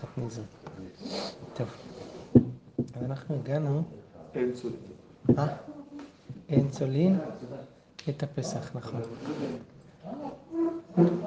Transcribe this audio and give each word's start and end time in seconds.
תחת 0.00 0.18
נזר. 0.18 0.42
טוב, 1.54 1.68
אז 2.96 3.02
אנחנו 3.02 3.34
הגענו... 3.34 3.82
אין 4.34 4.52
צולין. 4.52 4.78
אה? 5.38 5.46
אין 6.48 6.68
צולין 6.70 7.18
את 8.08 8.22
הפסח, 8.22 8.70
נכון. 8.74 9.00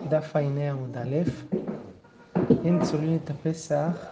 דף 0.10 0.36
ע"ה 0.36 0.40
עמוד 0.72 0.98
א', 0.98 1.18
אין 2.66 2.84
צולין 2.84 3.20
את 3.24 3.30
הפסח, 3.30 4.06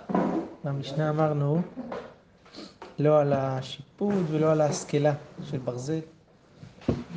במשנה 0.63 1.09
אמרנו, 1.09 1.61
לא 2.99 3.19
על 3.21 3.33
השיפוד 3.33 4.25
ולא 4.31 4.51
על 4.51 4.61
ההשכלה 4.61 5.13
של 5.43 5.57
ברזל. 5.57 5.99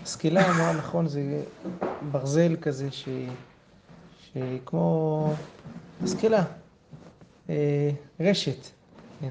השכלה 0.02 0.50
אמרה 0.50 0.72
נכון, 0.72 1.09
זה 1.09 1.42
ברזל 2.12 2.56
כזה 2.60 2.90
ש... 2.90 3.09
שכמו 4.32 5.34
השכלה, 6.02 6.38
אה, 6.38 6.45
רשת. 8.20 8.66
כן. 9.20 9.30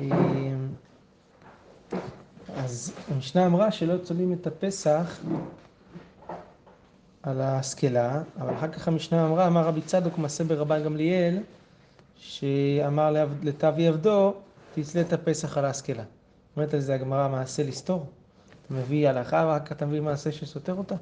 אה, 0.00 0.06
אז 2.56 2.92
המשנה 3.08 3.46
אמרה 3.46 3.70
שלא 3.72 3.98
צולים 3.98 4.32
את 4.32 4.46
הפסח 4.46 5.20
על 7.22 7.40
ההשכלה, 7.40 8.22
אבל 8.38 8.54
אחר 8.54 8.68
כך 8.68 8.88
המשנה 8.88 9.26
אמרה, 9.26 9.46
אמר 9.46 9.62
רבי 9.62 9.80
צדוק 9.80 10.18
מעשה 10.18 10.44
ברבן 10.44 10.84
גמליאל, 10.84 11.38
שאמר 12.16 13.26
לתבי 13.42 13.88
עבדו, 13.88 14.34
תצלה 14.74 15.00
את 15.00 15.12
הפסח 15.12 15.58
על 15.58 15.64
ההשכלה. 15.64 16.04
אומרת 16.56 16.74
על 16.74 16.80
זה 16.80 16.94
הגמרא 16.94 17.28
מעשה 17.28 17.62
לסתור. 17.62 18.06
אתה 18.66 18.74
מביא 18.74 19.08
הלכה 19.08 19.44
ורק 19.48 19.72
אתה 19.72 19.86
מביא 19.86 20.00
מעשה 20.00 20.32
שסותר 20.32 20.74
אותה. 20.74 20.94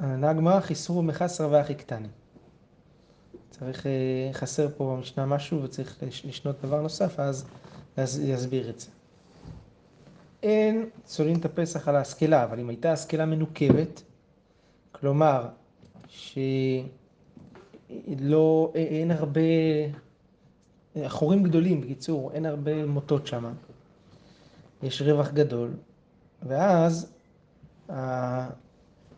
ענה 0.00 0.30
הגמרא 0.30 0.60
חיסרו 0.60 1.02
מחסר 1.02 1.48
ואחי 1.50 1.74
קטני. 1.74 2.08
צריך, 3.58 3.86
אה, 3.86 4.30
חסר 4.32 4.68
פה 4.76 4.96
במשנה 4.96 5.26
משהו 5.26 5.62
וצריך 5.62 6.02
לשנות 6.24 6.56
דבר 6.62 6.80
נוסף, 6.80 7.20
אז 7.96 8.20
יסביר 8.24 8.70
את 8.70 8.80
זה. 8.80 8.86
אין 10.42 10.88
צולין 11.04 11.38
את 11.38 11.44
הפסח 11.44 11.88
על 11.88 11.96
ההשכלה, 11.96 12.44
אבל 12.44 12.60
אם 12.60 12.68
הייתה 12.68 12.92
השכלה 12.92 13.26
מנוקבת, 13.26 14.02
כלומר, 14.92 15.48
שלא, 16.08 16.72
אין 18.74 19.10
הרבה, 19.10 19.40
חורים 21.08 21.42
גדולים, 21.42 21.80
בקיצור, 21.80 22.32
אין 22.32 22.46
הרבה 22.46 22.86
מוטות 22.86 23.26
שם, 23.26 23.52
יש 24.82 25.02
רווח 25.02 25.30
גדול, 25.30 25.70
ואז 26.42 27.12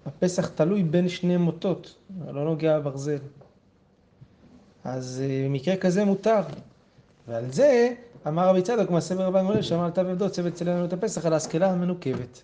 הפסח 0.07 0.49
תלוי 0.49 0.83
בין 0.83 1.09
שני 1.09 1.37
מוטות, 1.37 1.97
לא 2.27 2.45
נוגע 2.45 2.79
בברזל. 2.79 3.19
אז 4.85 5.23
אה, 5.25 5.45
במקרה 5.49 5.77
כזה 5.77 6.05
מותר. 6.05 6.41
ועל 7.29 7.53
זה 7.53 7.95
אמר 8.27 8.49
רבי 8.49 8.63
צדוק 8.63 8.91
מעשה 8.91 9.15
ברבן 9.15 9.45
גמליאל 9.45 9.63
שאמר 9.63 9.85
על 9.85 9.91
תו 9.91 10.01
עבדו 10.01 10.31
צוות 10.31 10.55
צלנו 10.55 10.85
את 10.85 10.93
הפסח 10.93 11.27
על 11.27 11.33
ההשכלה 11.33 11.71
המנוקבת. 11.71 12.43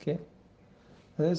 כן? 0.00 0.16
זה 1.18 1.30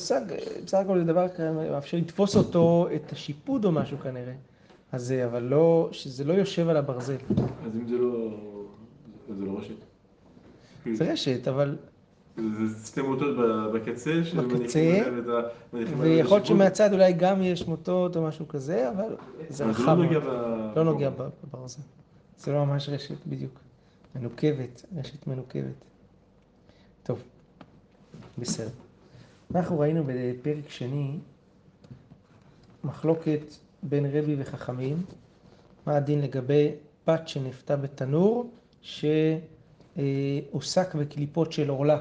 בסך 0.63 0.77
הכל 0.77 0.99
זה 0.99 1.05
דבר 1.05 1.27
מאפשר 1.71 1.97
לתפוס 1.97 2.35
אותו, 2.35 2.87
את 2.95 3.11
השיפוד 3.11 3.65
או 3.65 3.71
משהו 3.71 3.97
כנראה. 3.97 4.33
אז 4.91 5.03
זה, 5.03 5.25
אבל 5.25 5.43
לא, 5.43 5.89
שזה 5.91 6.23
לא 6.23 6.33
יושב 6.33 6.69
על 6.69 6.77
הברזל. 6.77 7.15
אז 7.65 7.75
אם 7.75 7.87
זה 7.87 7.97
לא... 7.97 8.29
זה 9.37 9.45
לא 9.45 9.59
רשת. 9.59 9.73
זה 10.93 11.11
רשת, 11.11 11.47
אבל... 11.47 11.77
זה 12.37 12.87
שתי 12.87 13.01
מוטות 13.01 13.37
בקצה, 13.73 14.21
בקצה, 14.35 15.03
ויכול 15.73 16.37
להיות 16.37 16.45
שמהצד 16.45 16.93
אולי 16.93 17.13
גם 17.13 17.41
יש 17.41 17.67
מוטות 17.67 18.15
או 18.15 18.23
משהו 18.23 18.47
כזה, 18.47 18.89
אבל 18.89 19.15
זה 19.49 19.65
רחב. 19.65 19.97
לא 20.75 20.83
נוגע 20.83 21.09
בברזל. 21.09 21.81
זה 22.37 22.51
לא 22.51 22.65
ממש 22.65 22.89
רשת 22.89 23.27
בדיוק. 23.27 23.59
מנוקבת, 24.15 24.85
רשת 24.97 25.27
מנוקבת. 25.27 25.85
טוב, 27.03 27.23
בסדר. 28.37 28.69
אנחנו 29.55 29.79
ראינו 29.79 30.03
בפרק 30.07 30.69
שני 30.69 31.17
מחלוקת 32.83 33.41
בין 33.83 34.05
רבי 34.05 34.35
וחכמים, 34.39 35.03
מה 35.85 35.95
הדין 35.95 36.21
לגבי 36.21 36.71
פת 37.05 37.27
שנפתה 37.27 37.75
בתנור 37.75 38.49
שהוסק 38.81 39.95
בקליפות 40.95 41.51
של 41.51 41.69
עורלה. 41.69 41.99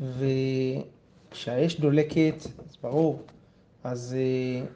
וכשהאש 0.00 1.80
דולקת, 1.80 2.34
אז 2.68 2.76
ברור, 2.82 3.22
אז 3.84 4.16
אה, 4.18 4.66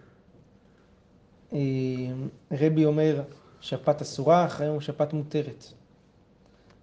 אה, 1.53 2.13
רבי 2.53 2.85
אומר 2.85 3.23
שפת 3.61 4.01
אסורה, 4.01 4.45
אחרי 4.45 4.67
יום 4.67 4.81
שפת 4.81 5.13
מותרת. 5.13 5.65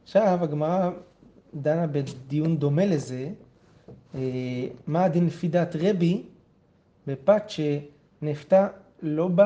עכשיו 0.03 0.39
הגמרא 0.41 0.89
דנה 1.53 1.87
בדיון 1.87 2.57
דומה 2.57 2.85
לזה, 2.85 3.29
אה, 4.15 4.67
מה 4.87 5.03
הדין 5.03 5.25
לפי 5.25 5.47
דעת 5.47 5.75
רבי 5.79 6.23
בפת 7.07 7.43
שנפתה 7.47 8.67
לא 9.01 9.29
ב... 9.35 9.41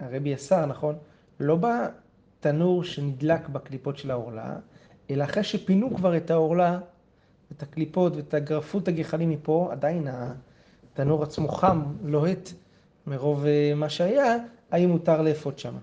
הרבי 0.00 0.34
אסר, 0.34 0.66
נכון? 0.66 0.94
לא 1.40 1.58
בתנור 1.60 2.84
שנדלק 2.84 3.48
בקליפות 3.48 3.98
של 3.98 4.10
העורלה, 4.10 4.56
אלא 5.10 5.24
אחרי 5.24 5.44
שפינו 5.44 5.96
כבר 5.96 6.16
את 6.16 6.30
העורלה, 6.30 6.78
את 7.56 7.62
הקליפות 7.62 8.16
ואת 8.16 8.34
הגרפות 8.34 8.88
הגחלים 8.88 9.30
מפה, 9.30 9.68
עדיין 9.72 10.08
התנור 10.92 11.22
עצמו 11.22 11.48
חם, 11.48 11.82
לוהט 12.04 12.50
מרוב 13.06 13.46
אה, 13.46 13.72
מה 13.76 13.88
שהיה, 13.88 14.36
האם 14.70 14.90
מותר 14.90 15.22
לאפות 15.22 15.58
שם. 15.58 15.74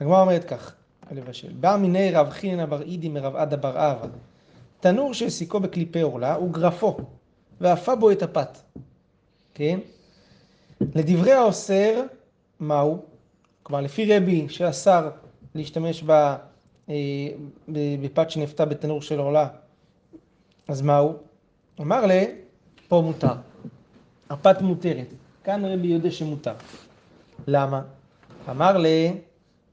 הגמרא 0.00 0.20
אומרת 0.20 0.44
כך, 0.44 0.74
לבשל, 1.10 1.52
בא 1.52 1.76
מיני 1.80 2.10
רב 2.10 2.30
חיננה 2.30 2.66
בר 2.66 2.82
אידי 2.82 3.08
מרב 3.08 3.36
עדה 3.36 3.56
בר 3.56 3.92
אבא, 3.92 4.06
תנור 4.80 5.14
שהעסיקו 5.14 5.60
בקליפי 5.60 6.00
עורלה 6.00 6.34
הוא 6.34 6.52
גרפו, 6.52 6.96
ואפה 7.60 7.94
בו 7.94 8.10
את 8.10 8.22
הפת, 8.22 8.58
כן? 9.54 9.78
לדברי 10.94 11.32
האוסר, 11.32 12.02
מהו? 12.60 13.02
כלומר, 13.62 13.82
לפי 13.82 14.16
רבי 14.16 14.48
שאסר 14.48 15.10
להשתמש 15.54 16.04
אה, 16.08 16.94
בפת 18.02 18.30
שנפתה 18.30 18.64
בתנור 18.64 19.02
של 19.02 19.18
עורלה, 19.18 19.48
אז 20.72 20.82
מהו? 20.82 21.12
אמר 21.80 22.06
לה, 22.06 22.24
פה 22.88 23.02
מותר. 23.04 23.34
הפת 24.30 24.60
מותרת. 24.60 25.06
כאן 25.44 25.64
רבי 25.64 25.86
יודע 25.86 26.10
שמותר. 26.10 26.52
למה? 27.46 27.82
אמר 28.50 28.78
לי, 28.78 29.20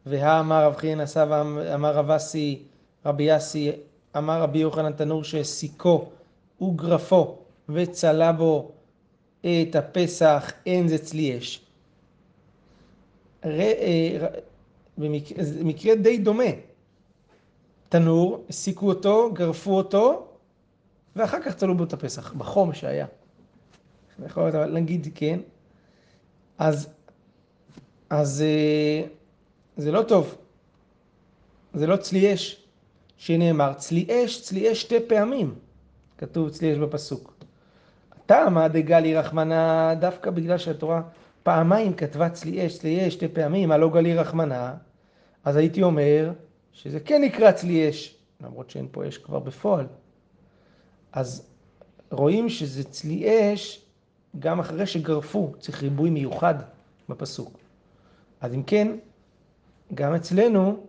והאמר 0.06 0.66
רב 0.66 0.76
חיין 0.76 1.00
עשה 1.00 1.26
ואמר 1.30 1.96
רב 1.96 2.12
אסי, 2.12 2.64
רבי 3.06 3.24
יאסי, 3.24 3.72
אמר 4.18 4.42
רבי 4.42 4.60
יוחנן 4.60 4.92
תנור 4.92 5.24
שהסיקו 5.24 6.10
וגרפו 6.62 7.38
וצלה 7.70 8.32
בו 8.32 8.72
את 9.42 9.76
הפסח, 9.76 10.52
אין 10.66 10.88
זה 10.88 10.98
צלי 10.98 11.38
אש. 11.38 11.62
אה, 13.46 14.28
במקרה 14.98 15.96
די 15.96 16.18
דומה. 16.18 16.52
תנור, 17.90 18.44
הסיקו 18.50 18.88
אותו, 18.88 19.30
גרפו 19.34 19.78
אותו, 19.78 20.29
ואחר 21.20 21.42
כך 21.42 21.56
צלו 21.56 21.78
בו 21.78 21.84
את 21.84 21.94
הפסח, 21.94 22.34
בחום 22.34 22.74
שהיה. 22.74 23.06
יכול 24.26 24.44
להיות, 24.44 24.56
אבל 24.56 24.72
נגיד 24.72 25.08
כן. 25.16 25.40
אז, 26.58 26.90
אז 28.10 28.42
אה, 28.42 29.08
זה 29.78 29.92
לא 29.92 30.02
טוב. 30.02 30.36
זה 31.74 31.88
לא 31.88 31.96
צלי 31.98 32.34
אש, 32.34 32.64
שנאמר 33.18 33.74
צלי 33.74 34.08
אש, 34.10 34.42
צלי 34.42 34.72
אש 34.72 34.82
שתי 34.82 35.00
פעמים. 35.08 35.56
כתוב 36.18 36.50
צלי 36.50 36.74
אש 36.74 36.78
בפסוק. 36.78 37.34
טעמא 38.26 38.68
דגלי 38.68 39.16
רחמנה, 39.16 39.96
דווקא 40.00 40.32
בגלל 40.32 40.58
שהתורה 40.58 41.02
פעמיים 41.44 41.94
כתבה 41.94 42.30
צלי 42.30 42.68
אש, 42.68 42.78
צלי 42.78 43.08
אש 43.08 43.14
שתי 43.14 43.28
פעמים, 43.28 43.72
הלא 43.72 43.90
גלי 43.90 44.16
רחמנה, 44.16 44.74
אז 45.44 45.56
הייתי 45.56 45.84
אומר 45.84 46.32
שזה 46.74 47.00
כן 47.00 47.22
נקרא 47.22 47.52
צלי 47.52 47.90
אש, 47.90 48.18
למרות 48.42 48.70
שאין 48.70 48.88
פה 48.92 49.08
אש 49.08 49.18
כבר 49.18 49.40
בפועל. 49.40 49.86
אז 51.14 51.48
רואים 52.12 52.50
שזה 52.50 52.84
צלי 52.84 53.54
אש 53.54 53.86
גם 54.40 54.60
אחרי 54.60 54.86
שגרפו, 54.86 55.54
צריך 55.60 55.84
ריבוי 55.84 56.10
מיוחד 56.10 56.56
בפסוק. 57.10 57.58
אז 58.42 58.54
אם 58.54 58.64
כן, 58.64 58.96
גם 59.94 60.16
אצלנו 60.16 60.86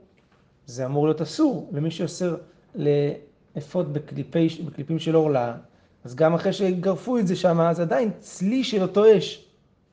זה 0.66 0.86
אמור 0.86 1.06
להיות 1.06 1.20
אסור 1.20 1.70
למי 1.72 1.90
שאוסר 1.90 2.36
לאפות 2.74 3.92
בקליפי, 3.92 4.48
בקליפים 4.66 4.98
של 4.98 5.14
עורלה, 5.14 5.56
אז 6.04 6.14
גם 6.14 6.34
אחרי 6.34 6.52
שגרפו 6.52 7.18
את 7.18 7.26
זה 7.26 7.36
שם, 7.36 7.60
אז 7.60 7.80
עדיין 7.80 8.10
צלי 8.18 8.64
של 8.64 8.82
אותו 8.82 9.18
אש, 9.18 9.48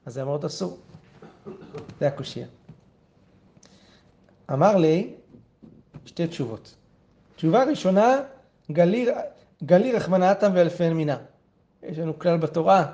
אז 0.06 0.14
זה 0.14 0.22
אמור 0.22 0.34
להיות 0.34 0.46
אסור. 0.46 0.78
זה 2.00 2.08
הקושייה. 2.08 2.48
אמר 4.54 4.76
לי 4.78 5.14
שתי 6.06 6.28
תשובות. 6.28 6.76
תשובה 7.36 7.64
ראשונה, 7.64 8.20
גלי, 8.72 9.08
גלי 9.64 9.94
רחמנתם 9.94 10.52
ואלפי 10.54 10.90
מינה. 10.90 11.18
יש 11.84 12.00
לנו 12.00 12.20
כלל 12.20 12.38
בתורה, 12.38 12.94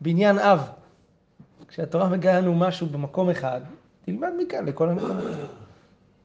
בניין 0.00 0.38
אב. 0.38 0.60
כשהתורה 1.68 2.08
מגלה 2.08 2.40
לנו 2.40 2.54
משהו 2.54 2.86
במקום 2.86 3.30
אחד, 3.30 3.60
תלמד 4.04 4.28
מכאן 4.38 4.64
לכל 4.64 4.88
המקומות. 4.88 5.24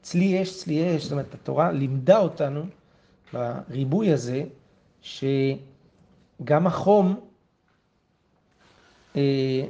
צלי 0.02 0.42
אש, 0.42 0.56
צלי 0.58 0.96
אש, 0.96 1.02
זאת 1.02 1.12
אומרת, 1.12 1.34
התורה 1.34 1.72
לימדה 1.72 2.18
אותנו 2.18 2.62
בריבוי 3.32 4.12
הזה, 4.12 4.44
שגם 5.02 6.66
החום, 6.66 7.20
אה, 9.16 9.62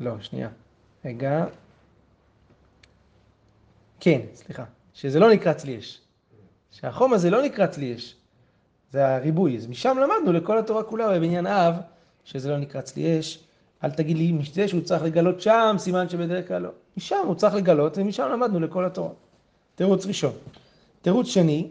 לא, 0.00 0.20
שנייה, 0.20 0.48
רגע, 1.04 1.44
כן, 4.00 4.20
סליחה, 4.34 4.64
שזה 4.98 5.20
לא 5.20 5.32
נקרא 5.32 5.52
צלי 5.52 5.78
אש, 5.78 6.00
שהחום 6.70 7.12
הזה 7.12 7.30
לא 7.30 7.42
נקרא 7.42 7.66
צלי 7.66 7.94
אש, 7.94 8.16
זה 8.92 9.14
הריבוי, 9.14 9.56
אז 9.56 9.66
משם 9.66 9.96
למדנו 10.02 10.32
לכל 10.32 10.58
התורה 10.58 10.82
כולה 10.82 11.08
בבניין 11.08 11.46
אב, 11.46 11.74
שזה 12.24 12.50
לא 12.50 12.58
נקרא 12.58 12.80
צלי 12.80 13.20
אש, 13.20 13.38
אל 13.84 13.90
תגיד 13.90 14.16
לי 14.16 14.32
מזה 14.32 14.68
שהוא 14.68 14.80
צריך 14.80 15.02
לגלות 15.02 15.40
שם, 15.40 15.76
סימן 15.78 16.08
שבדרך 16.08 16.48
כלל 16.48 16.62
לא. 16.62 16.70
משם 16.96 17.16
הוא 17.26 17.34
צריך 17.34 17.54
לגלות, 17.54 17.98
ומשם 17.98 18.28
למדנו 18.32 18.60
לכל 18.60 18.84
התורה. 18.84 19.10
תירוץ 19.74 20.06
ראשון. 20.06 20.32
תירוץ 21.02 21.26
שני, 21.26 21.70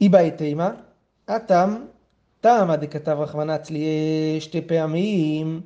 איבאי 0.00 0.30
תימא, 0.30 0.68
הטם, 1.28 1.76
תמא 2.40 2.76
דכתב 2.76 3.16
רחמנא 3.20 3.58
צלי 3.58 3.86
שתי 4.40 4.60
פעמים, 4.60 5.60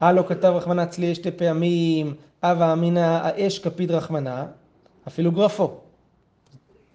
הלא 0.00 0.24
כתב 0.28 0.48
רחמנא 0.48 0.86
צלי 0.86 1.14
שתי 1.14 1.30
פעמים, 1.30 2.14
הווה 2.42 2.72
אמינא 2.72 3.00
האש 3.00 3.58
כפיד 3.58 3.90
רחמנא, 3.90 4.44
אפילו 5.08 5.32
גרפו. 5.32 5.80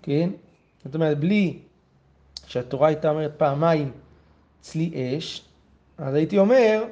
כן? 0.02 0.30
זאת 0.86 0.96
אומרת, 0.96 1.20
בלי 1.20 1.60
שהתורה 2.48 2.88
הייתה 2.88 3.10
אומרת 3.10 3.34
פעמיים 3.38 3.92
צלי 4.62 5.18
אש, 5.18 5.46
אז 5.98 6.14
הייתי 6.14 6.38
אומר 6.38 6.84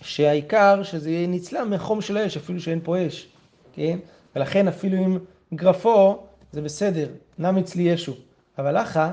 שהעיקר 0.00 0.82
שזה 0.82 1.10
יהיה 1.10 1.26
נצלם 1.26 1.70
מהחום 1.70 2.00
של 2.00 2.16
האש, 2.16 2.36
אפילו 2.36 2.60
שאין 2.60 2.80
פה 2.84 3.06
אש, 3.06 3.28
כן? 3.72 3.98
ולכן 4.36 4.68
אפילו 4.68 4.96
עם 4.96 5.18
גרפו 5.54 6.26
זה 6.52 6.62
בסדר, 6.62 7.08
נמי 7.38 7.62
צלי 7.62 7.82
ישו. 7.82 8.14
אבל 8.58 8.76
אחא 8.76 9.10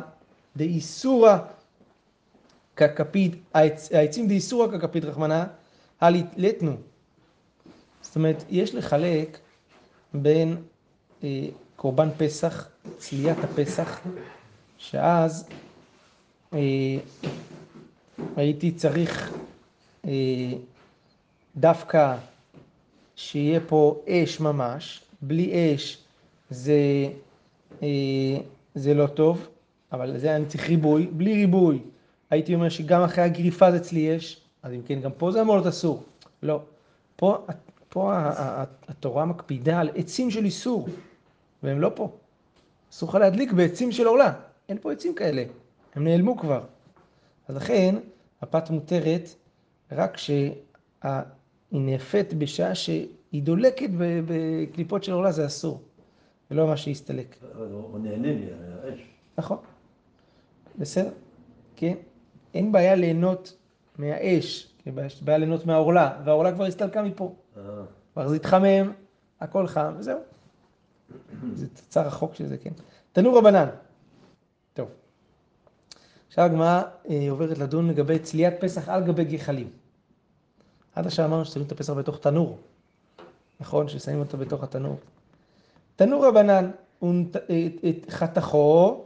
דאיסורא 0.55 1.37
ככפיד, 2.75 3.35
העצים 3.93 4.27
דאיסורא 4.27 4.67
ככפיד 4.67 5.05
רחמנא, 5.05 5.43
הלתנו. 6.01 6.75
זאת 8.01 8.15
אומרת, 8.15 8.43
יש 8.49 8.75
לחלק 8.75 9.37
בין 10.13 10.57
קורבן 11.75 12.09
פסח, 12.17 12.69
צליית 12.97 13.37
הפסח, 13.43 13.99
שאז 14.77 15.47
אה, 16.53 16.59
הייתי 18.35 18.71
צריך 18.71 19.33
אה, 20.07 20.11
דווקא 21.55 22.15
שיהיה 23.15 23.59
פה 23.67 24.01
אש 24.09 24.39
ממש, 24.39 25.01
בלי 25.21 25.75
אש 25.75 25.97
זה, 26.49 27.09
אה, 27.83 27.87
זה 28.75 28.93
לא 28.93 29.07
טוב, 29.07 29.47
אבל 29.91 30.17
זה 30.17 30.35
אני 30.35 30.45
צריך 30.45 30.69
ריבוי, 30.69 31.07
בלי 31.07 31.33
ריבוי 31.33 31.79
הייתי 32.29 32.55
אומר 32.55 32.69
שגם 32.69 33.01
אחרי 33.01 33.23
הגריפה 33.23 33.71
זה 33.71 33.77
אצלי 33.77 34.17
אש, 34.17 34.41
אז 34.63 34.73
אם 34.73 34.81
כן 34.87 35.01
גם 35.01 35.11
פה 35.17 35.31
זה 35.31 35.41
אמור 35.41 35.55
להיות 35.55 35.67
אסור, 35.67 36.03
לא, 36.43 36.61
פה, 37.15 37.37
פה 37.89 38.13
התורה 38.87 39.25
מקפידה 39.25 39.79
על 39.79 39.89
עצים 39.95 40.31
של 40.31 40.45
איסור, 40.45 40.87
והם 41.65 41.81
לא 41.81 41.91
פה, 41.95 42.17
אסור 42.91 43.09
לך 43.09 43.15
להדליק 43.15 43.51
בעצים 43.51 43.91
של 43.91 44.07
עורלה, 44.07 44.33
אין 44.69 44.77
פה 44.81 44.91
עצים 44.91 45.15
כאלה, 45.15 45.43
הם 45.95 46.03
נעלמו 46.03 46.37
כבר, 46.37 46.61
אז 47.47 47.55
לכן 47.55 47.95
הפת 48.41 48.69
מותרת 48.69 49.29
רק 49.91 50.13
כשה... 50.13 50.49
היא 51.71 51.81
נאפית 51.81 52.33
בשעה 52.33 52.75
שהיא 52.75 53.07
דולקת 53.43 53.89
בקליפות 54.27 55.03
של 55.03 55.11
עורלה, 55.11 55.31
זה 55.31 55.45
אסור. 55.45 55.81
ולא 56.51 56.67
מה 56.67 56.77
שיסתלק. 56.77 57.35
אבל 57.55 57.71
הוא 57.71 57.99
נהנה 57.99 58.27
מהאש. 58.27 58.99
נכון. 59.37 59.57
בסדר. 60.79 61.11
כן. 61.75 61.93
אין 62.53 62.71
בעיה 62.71 62.95
ליהנות 62.95 63.57
מהאש, 63.97 64.73
יש 65.05 65.23
בעיה 65.23 65.37
ליהנות 65.37 65.65
מהעורלה, 65.65 66.21
והעורלה 66.25 66.51
כבר 66.51 66.65
הסתלקה 66.65 67.03
מפה. 67.03 67.35
כבר 68.13 68.27
זה 68.27 68.35
התחמם, 68.35 68.91
הכל 69.41 69.67
חם, 69.67 69.93
וזהו. 69.97 70.19
זה 71.53 71.67
תוצר 71.67 72.07
רחוק 72.07 72.35
של 72.35 72.47
זה, 72.47 72.57
כן. 72.57 72.71
תנור 73.11 73.37
רבנן. 73.37 73.69
טוב. 74.73 74.89
עכשיו 76.27 76.45
הגמרא 76.45 76.81
אה, 77.09 77.27
עוברת 77.29 77.57
לדון 77.57 77.89
לגבי 77.89 78.19
צליית 78.19 78.53
פסח 78.59 78.89
על 78.89 79.03
גבי 79.03 79.25
גחלים. 79.25 79.69
עד 80.95 81.05
עכשיו 81.05 81.25
אמרנו 81.25 81.45
ששמים 81.45 81.67
את 81.67 81.71
הפסח 81.71 81.93
בתוך 81.93 82.17
תנור. 82.17 82.57
נכון? 83.59 83.87
ששמים 83.87 84.19
אותו 84.19 84.37
בתוך 84.37 84.63
התנור. 84.63 84.99
תנור 85.95 86.27
רבנן, 86.27 86.71
את 87.89 88.09
חתכו, 88.09 89.05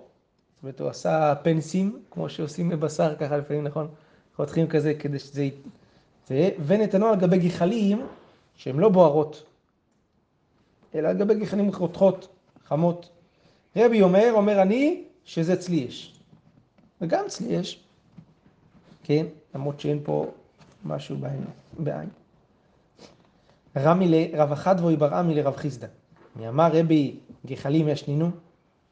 זאת 0.55 0.63
אומרת, 0.63 0.81
הוא 0.81 0.89
עשה 0.89 1.33
פנסים, 1.43 2.01
כמו 2.11 2.29
שעושים 2.29 2.69
בבשר 2.69 3.15
ככה 3.15 3.37
לפעמים, 3.37 3.63
נכון? 3.63 3.87
חותכים 4.35 4.67
כזה 4.67 4.93
כדי 4.93 5.19
שזה... 5.19 5.49
זה, 6.27 6.49
ונתנו 6.65 7.05
על 7.05 7.15
גבי 7.15 7.37
גחלים 7.39 8.07
שהן 8.55 8.77
לא 8.77 8.89
בוערות, 8.89 9.43
אלא 10.95 11.07
על 11.07 11.17
גבי 11.17 11.35
גחלים 11.35 11.73
חותכות, 11.73 12.27
חמות. 12.65 13.09
רבי 13.75 14.01
אומר, 14.01 14.31
אומר 14.33 14.61
אני, 14.61 15.03
שזה 15.25 15.55
צלי 15.55 15.87
אש. 15.87 16.19
וגם 17.01 17.25
צלי 17.27 17.61
אש, 17.61 17.83
כן? 19.03 19.25
למרות 19.55 19.79
שאין 19.79 19.99
פה 20.03 20.31
משהו 20.85 21.17
בעין. 21.17 21.45
בעין. 21.79 22.09
רמי 23.77 24.07
לרב 24.07 24.51
אחדבוי 24.51 24.95
בר 24.95 25.13
עמי 25.13 25.35
לרב 25.35 25.55
חיסדא. 25.55 25.87
מי 26.35 26.49
אמר 26.49 26.69
רבי 26.73 27.15
גחלים 27.45 27.87
ישנינו? 27.87 28.29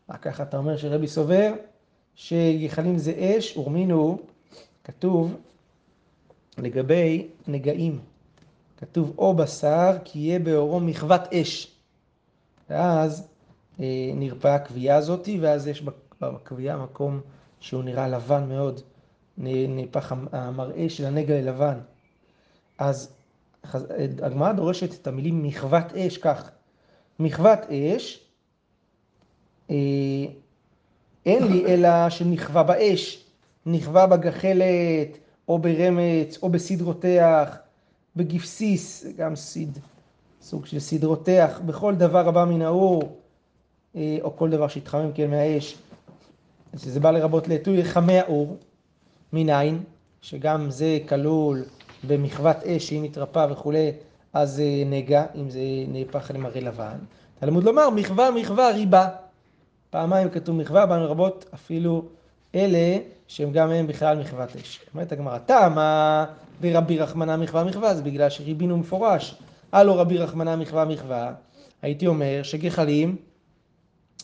רק 0.09 0.21
ככה 0.21 0.43
אתה 0.43 0.57
אומר 0.57 0.77
שרבי 0.77 1.07
סובר 1.07 1.53
שגחלים 2.15 2.97
זה 2.97 3.13
אש, 3.17 3.57
ורמינו, 3.57 4.19
כתוב 4.83 5.35
לגבי 6.57 7.27
נגעים. 7.47 7.99
כתוב 8.77 9.13
או 9.17 9.33
בשר 9.33 9.97
כי 10.03 10.19
יהיה 10.19 10.39
באורו 10.39 10.79
מחוות 10.79 11.21
אש. 11.33 11.76
ואז 12.69 13.27
אה, 13.79 14.11
נרפאה 14.15 14.55
הקביעה 14.55 14.97
הזאתי, 14.97 15.39
ואז 15.41 15.67
יש 15.67 15.83
בקביעה 16.21 16.77
מקום 16.77 17.21
שהוא 17.59 17.83
נראה 17.83 18.07
לבן 18.07 18.49
מאוד. 18.49 18.81
נהפך 19.37 20.15
המראה 20.31 20.89
של 20.89 21.05
הנגע 21.05 21.41
ללבן. 21.41 21.77
אז 22.77 23.13
הגמרא 24.23 24.51
דורשת 24.51 25.01
את 25.01 25.07
המילים 25.07 25.43
מחוות 25.43 25.93
אש 25.93 26.17
כך. 26.17 26.51
מחוות 27.19 27.59
אש, 27.69 28.19
אה, 29.69 29.75
אין 31.25 31.43
לי 31.43 31.65
אלא 31.73 32.09
שנכווה 32.09 32.63
באש, 32.63 33.25
נכווה 33.65 34.07
בגחלת, 34.07 35.17
או 35.47 35.59
ברמץ, 35.59 36.39
או 36.43 36.49
רותח, 36.81 37.57
בגפסיס, 38.15 39.05
גם 39.17 39.35
סיד, 39.35 39.79
סוג 40.49 40.65
של 40.65 40.79
סיד 40.79 41.03
רותח, 41.03 41.59
בכל 41.65 41.95
דבר 41.95 42.27
הבא 42.27 42.45
מן 42.45 42.61
האור, 42.61 43.17
אה, 43.95 44.17
או 44.21 44.35
כל 44.35 44.49
דבר 44.49 44.67
שהתחמם 44.67 45.11
כן 45.13 45.29
מהאש, 45.29 45.77
שזה 46.77 46.99
בא 46.99 47.11
לרבות 47.11 47.47
לעתוי 47.47 47.83
חמי 47.83 48.19
האור, 48.19 48.57
מניין, 49.33 49.83
שגם 50.21 50.69
זה 50.69 50.99
כלול 51.09 51.63
במחוות 52.07 52.55
אש, 52.63 52.87
שהיא 52.87 53.01
מתרפאה 53.01 53.51
וכולי, 53.51 53.91
אז 54.33 54.51
זה 54.51 54.63
נגע, 54.85 55.25
אם 55.35 55.49
זה 55.49 55.59
נהפך 55.87 56.31
למראה 56.33 56.61
לבן. 56.61 56.97
תלמוד 57.39 57.63
לומר, 57.63 57.89
מחווה, 57.89 58.31
מחווה, 58.31 58.71
ריבה. 58.71 59.09
פעמיים 59.89 60.29
כתוב 60.29 60.55
מחווה, 60.55 60.85
באנו 60.85 61.03
לרבות 61.03 61.45
אפילו 61.53 62.05
אלה 62.55 62.97
שהם 63.27 63.51
גם 63.51 63.71
הם 63.71 63.87
בכלל 63.87 64.19
מחוות 64.19 64.55
אש. 64.55 64.79
אומרת 64.93 65.11
הגמרא, 65.11 65.37
תמה 65.37 66.25
ורבי 66.61 66.99
רחמנא 66.99 67.37
מחווה 67.37 67.63
מחווה, 67.63 67.95
זה 67.95 68.01
בגלל 68.01 68.29
שריבינו 68.29 68.77
מפורש. 68.77 69.35
הלו 69.71 69.97
רבי 69.97 70.17
רחמנא 70.17 70.55
מחווה 70.55 70.85
מחווה, 70.85 71.33
הייתי 71.81 72.07
אומר 72.07 72.43
שגחלים, 72.43 73.15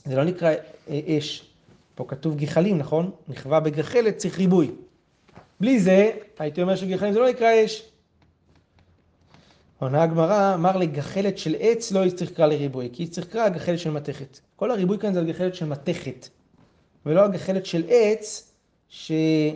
זה 0.05 0.15
לא 0.15 0.23
נקרא 0.23 0.53
אה, 0.89 0.99
אש, 1.17 1.45
פה 1.95 2.05
כתוב 2.07 2.37
גחלים, 2.37 2.77
נכון? 2.77 3.11
מחווה 3.27 3.59
בגחלת 3.59 4.17
צריך 4.17 4.37
ריבוי. 4.37 4.71
בלי 5.59 5.79
זה, 5.79 6.11
הייתי 6.39 6.61
אומר 6.61 6.75
שגחלים 6.75 7.13
זה 7.13 7.19
לא 7.19 7.29
נקרא 7.29 7.65
אש. 7.65 7.83
עונה 9.79 10.03
הגמרא, 10.03 10.53
אמר 10.53 10.77
לגחלת 10.77 11.37
של 11.37 11.55
עץ 11.59 11.91
לא 11.91 12.09
צריך 12.09 12.31
לקרוא 12.31 12.47
לריבוי, 12.47 12.89
כי 12.93 13.07
צריך 13.07 13.27
לקרוא 13.27 13.49
גחלת 13.49 13.79
של 13.79 13.91
מתכת. 13.91 14.39
כל 14.55 14.71
הריבוי 14.71 14.99
כאן 14.99 15.13
זה 15.13 15.19
על 15.19 15.25
גחלת 15.25 15.55
של 15.55 15.65
מתכת, 15.65 16.29
ולא 17.05 17.23
על 17.23 17.31
גחלת 17.31 17.65
של 17.65 17.83
עץ, 17.87 18.53
שזה 18.89 19.55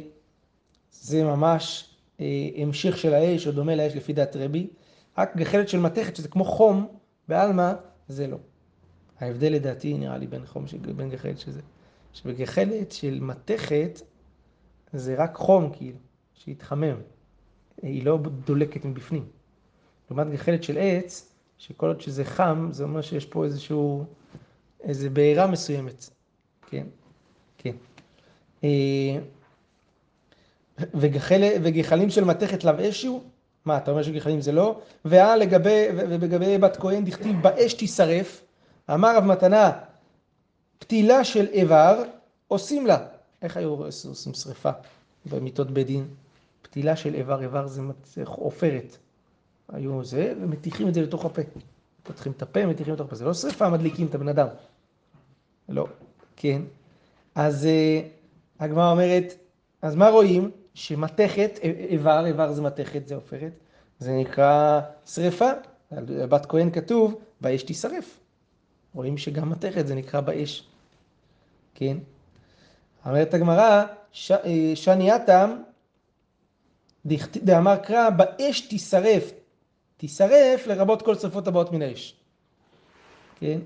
ממש 1.14 1.90
אה, 2.22 2.26
המשך 2.58 2.98
של 2.98 3.14
האש, 3.14 3.48
או 3.48 3.52
דומה 3.52 3.76
לאש 3.76 3.96
לפי 3.96 4.14
דעת 4.14 4.36
רבי. 4.36 4.68
רק 5.18 5.38
גחלת 5.38 5.70
של 5.70 5.80
מתכת, 5.80 6.16
שזה 6.16 6.28
כמו 6.28 6.46
חום, 6.46 6.88
בעלמא, 7.28 7.74
זה 8.08 8.28
לא. 8.28 8.38
ההבדל 9.20 9.54
לדעתי 9.54 9.94
נראה 9.94 10.18
לי 10.18 10.28
בין 10.28 10.46
חום, 10.46 10.66
בין 10.96 11.10
גחלת 11.10 11.40
שזה. 11.40 11.62
שבגחלת 12.14 12.92
של 12.92 13.20
מתכת, 13.22 14.02
זה 14.94 15.16
רק 15.18 15.36
חום 15.36 15.70
כאילו, 15.74 15.98
שהתחמם. 16.34 16.96
היא 17.82 18.06
לא 18.06 18.20
דולקת 18.46 18.86
מבפנים. 18.86 19.26
לעומת 20.10 20.30
גחלת 20.30 20.64
של 20.64 20.78
עץ, 20.80 21.34
שכל 21.58 21.88
עוד 21.88 22.02
שזה 22.02 22.26
חם, 22.26 22.70
זה 22.72 22.84
אומר 22.84 23.02
שיש 23.02 23.26
פה 23.26 23.46
איזשהו, 23.46 24.06
איזה 24.84 25.10
בעירה 25.10 25.48
מסוימת. 25.48 26.10
כן, 26.70 26.88
כן. 27.58 27.76
אה, 28.64 29.20
וגחל, 30.94 31.42
וגחלים 31.64 32.10
של 32.10 32.24
מתכת 32.24 32.64
לאו 32.64 32.90
אשו, 32.90 33.24
מה, 33.68 33.78
אתה 33.78 33.92
אומר 33.92 34.04
שגחלים 34.04 34.42
זה 34.42 34.52
לא? 34.52 34.80
ואה 35.06 35.36
לגבי, 35.36 35.86
ובגבי 35.96 36.58
בת 36.58 36.78
כהן 36.78 37.06
דכתיב 37.06 37.42
באש 37.42 37.74
תישרף, 37.74 38.44
אמר 38.94 39.18
רב 39.18 39.24
מתנה, 39.24 39.72
פתילה 40.80 41.24
של 41.24 41.48
איבר, 41.48 42.04
עושים 42.48 42.88
לה. 42.88 42.98
איך 43.42 43.58
היו 43.58 43.70
עושים 43.70 44.34
שריפה 44.34 44.70
במיטות 45.26 45.72
בית 45.72 45.88
דין? 45.88 46.08
פתילה 46.62 46.96
של 46.96 47.16
איבר, 47.16 47.42
איבר 47.42 47.68
זה 47.68 47.82
עופרת. 48.26 48.98
היו 49.70 50.04
זה, 50.04 50.34
ומטיחים 50.42 50.88
את 50.88 50.94
זה 50.94 51.02
לתוך 51.02 51.26
הפה. 51.26 51.42
פותחים 52.04 52.32
את 52.32 52.42
הפה, 52.42 52.66
מטיחים 52.66 52.94
לתוך 52.94 53.08
הפה. 53.08 53.16
זה 53.16 53.26
לא 53.26 53.34
שריפה, 53.34 53.70
מדליקים 53.70 54.08
את 54.08 54.16
הבן 54.16 54.28
אדם. 54.28 54.48
לא, 55.70 55.88
כן. 56.36 56.62
אז 57.36 57.66
אה, 57.66 58.02
הגמרא 58.60 58.92
אומרת, 58.92 59.34
אז 59.82 59.96
מה 59.96 60.10
רואים? 60.10 60.52
שמתכת, 60.78 61.60
איבר, 61.64 62.26
איבר 62.26 62.52
זה 62.52 62.62
מתכת, 62.62 63.08
זה 63.08 63.16
עופרת, 63.16 63.52
זה 64.00 64.12
נקרא 64.12 64.82
שריפה. 65.06 65.50
בת 66.02 66.46
כהן 66.46 66.72
כתוב, 66.72 67.16
באש 67.42 67.64
תישרף. 67.64 68.20
רואים 68.94 69.18
שגם 69.18 69.50
מתכת 69.50 69.88
זה 69.88 69.96
נקרא 69.96 70.22
באש. 70.22 70.68
כן? 71.76 71.98
אומרת 73.06 73.34
הגמרא, 73.34 73.86
אה, 74.32 74.72
שני 74.76 75.16
אטם, 75.16 75.62
דאמר 77.36 77.76
קרא, 77.76 78.10
באש 78.10 78.62
תישרף. 78.62 79.32
תישרף 79.98 80.68
לרבות 80.68 81.02
כל 81.02 81.16
שרפות 81.16 81.48
הבאות 81.48 81.72
מן 81.72 81.82
האש. 81.82 82.16
כן? 83.40 83.60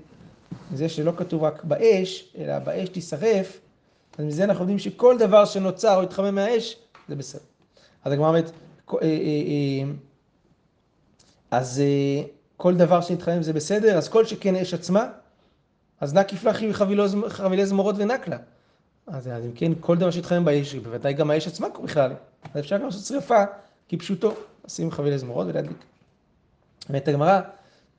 זה 0.74 0.88
שלא 0.88 1.12
כתוב 1.16 1.42
רק 1.42 1.64
באש, 1.64 2.34
אלא 2.38 2.58
באש 2.58 2.88
תישרף, 2.88 3.60
אז 4.18 4.24
מזה 4.24 4.44
אנחנו 4.44 4.62
יודעים 4.62 4.78
שכל 4.78 5.18
דבר 5.18 5.44
שנוצר 5.44 5.96
או 5.96 6.02
התחמם 6.02 6.34
מהאש, 6.34 6.76
זה 7.12 7.16
בסדר. 7.16 7.42
אז 8.04 8.12
הגמרא 8.12 8.28
אומרת, 8.28 8.50
אה, 8.92 8.96
אה, 9.02 9.90
אז 11.50 11.82
כל 12.56 12.74
דבר 12.74 13.00
שנתחמם 13.00 13.42
זה 13.42 13.52
בסדר, 13.52 13.98
אז 13.98 14.08
כל 14.08 14.24
שכן 14.24 14.56
אש 14.56 14.74
עצמה, 14.74 15.06
אז 16.00 16.14
נא 16.14 16.22
כפלחי 16.28 16.70
וחבילי 16.70 17.66
זמורות 17.66 17.94
ונקלה. 17.98 18.36
אז, 19.06 19.28
אם 19.28 19.52
כן, 19.54 19.72
כל 19.80 19.96
דבר 19.96 20.10
שהתחמם 20.10 20.44
באש, 20.44 20.74
בוודאי 20.74 21.12
גם 21.12 21.30
האש 21.30 21.46
עצמה 21.46 21.66
בכלל. 21.82 22.12
אז 22.54 22.60
אפשר 22.60 22.78
גם 22.78 22.84
לעשות 22.84 23.04
שרפה 23.04 23.42
כפשוטו, 23.88 24.34
לשים 24.64 24.90
חבילי 24.90 25.18
זמורות 25.18 25.46
ולהדליק. 25.46 25.84
אומרת 26.88 27.08
הגמרא, 27.08 27.40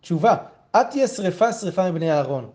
תשובה, 0.01 0.35
את 0.71 0.85
תהיה 0.91 1.07
שרפה 1.07 1.53
שרפה 1.53 1.91
מבני 1.91 2.11
אהרון. 2.11 2.49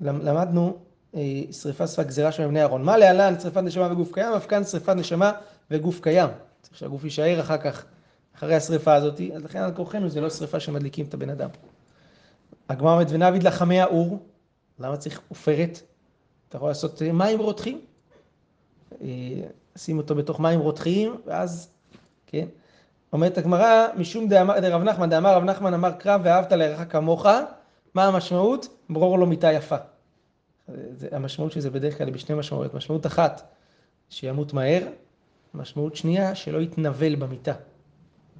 למדנו 0.00 0.78
אה, 1.14 1.42
שרפה 1.52 2.02
גזירה 2.02 2.32
של 2.32 2.46
מבני 2.46 2.60
אהרון. 2.60 2.82
מה 2.82 2.96
להלן 2.96 3.40
שרפת 3.40 3.62
נשמה 3.62 3.92
וגוף 3.92 4.12
קיים? 4.12 4.32
אף 4.32 4.46
כאן 4.46 4.64
שרפת 4.64 4.96
נשמה 4.96 5.32
וגוף 5.70 6.00
קיים. 6.00 6.28
צריך 6.62 6.76
שהגוף 6.76 7.04
יישאר 7.04 7.40
אחר 7.40 7.58
כך, 7.58 7.84
אחרי 8.36 8.54
השרפה 8.54 8.94
הזאת, 8.94 9.20
אז 9.34 9.44
לכן 9.44 9.58
על 9.58 9.74
כורחנו 9.74 10.08
זה 10.08 10.20
לא 10.20 10.30
שרפה 10.30 10.60
שמדליקים 10.60 11.06
את 11.06 11.14
הבן 11.14 11.30
אדם. 11.30 11.48
הגמרא 12.68 12.92
אומרת, 12.92 13.06
ונעביד 13.10 13.42
לחמי 13.42 13.80
האור, 13.80 14.18
למה 14.78 14.96
צריך 14.96 15.20
עופרת? 15.28 15.80
אתה 16.48 16.56
יכול 16.56 16.68
לעשות 16.68 17.02
אה, 17.02 17.12
מים 17.12 17.38
רותחים, 17.38 17.80
אה, 19.02 19.08
שים 19.76 19.98
אותו 19.98 20.14
בתוך 20.14 20.40
מים 20.40 20.60
רותחים, 20.60 21.16
ואז, 21.26 21.68
כן. 22.26 22.46
אומרת 23.12 23.38
הגמרא, 23.38 23.86
משום 23.96 24.28
דרב 24.28 24.82
נחמן, 24.82 25.10
דאמר 25.10 25.34
רב 25.34 25.44
נחמן 25.44 25.74
אמר 25.74 25.92
קרב 25.92 26.20
ואהבת 26.24 26.52
לרעך 26.52 26.92
כמוך, 26.92 27.26
מה 27.94 28.04
המשמעות? 28.04 28.68
ברור 28.90 29.18
לו 29.18 29.26
מיתה 29.26 29.52
יפה. 29.52 29.76
זה, 30.92 31.08
המשמעות 31.12 31.52
של 31.52 31.60
זה 31.60 31.70
בדרך 31.70 31.98
כלל 31.98 32.10
בשני 32.10 32.34
משמעויות. 32.34 32.74
משמעות 32.74 33.06
אחת, 33.06 33.52
שימות 34.08 34.52
מהר, 34.52 34.82
משמעות 35.56 35.96
שנייה, 35.96 36.34
שלא 36.34 36.58
יתנבל 36.58 37.14
במיטה. 37.14 37.54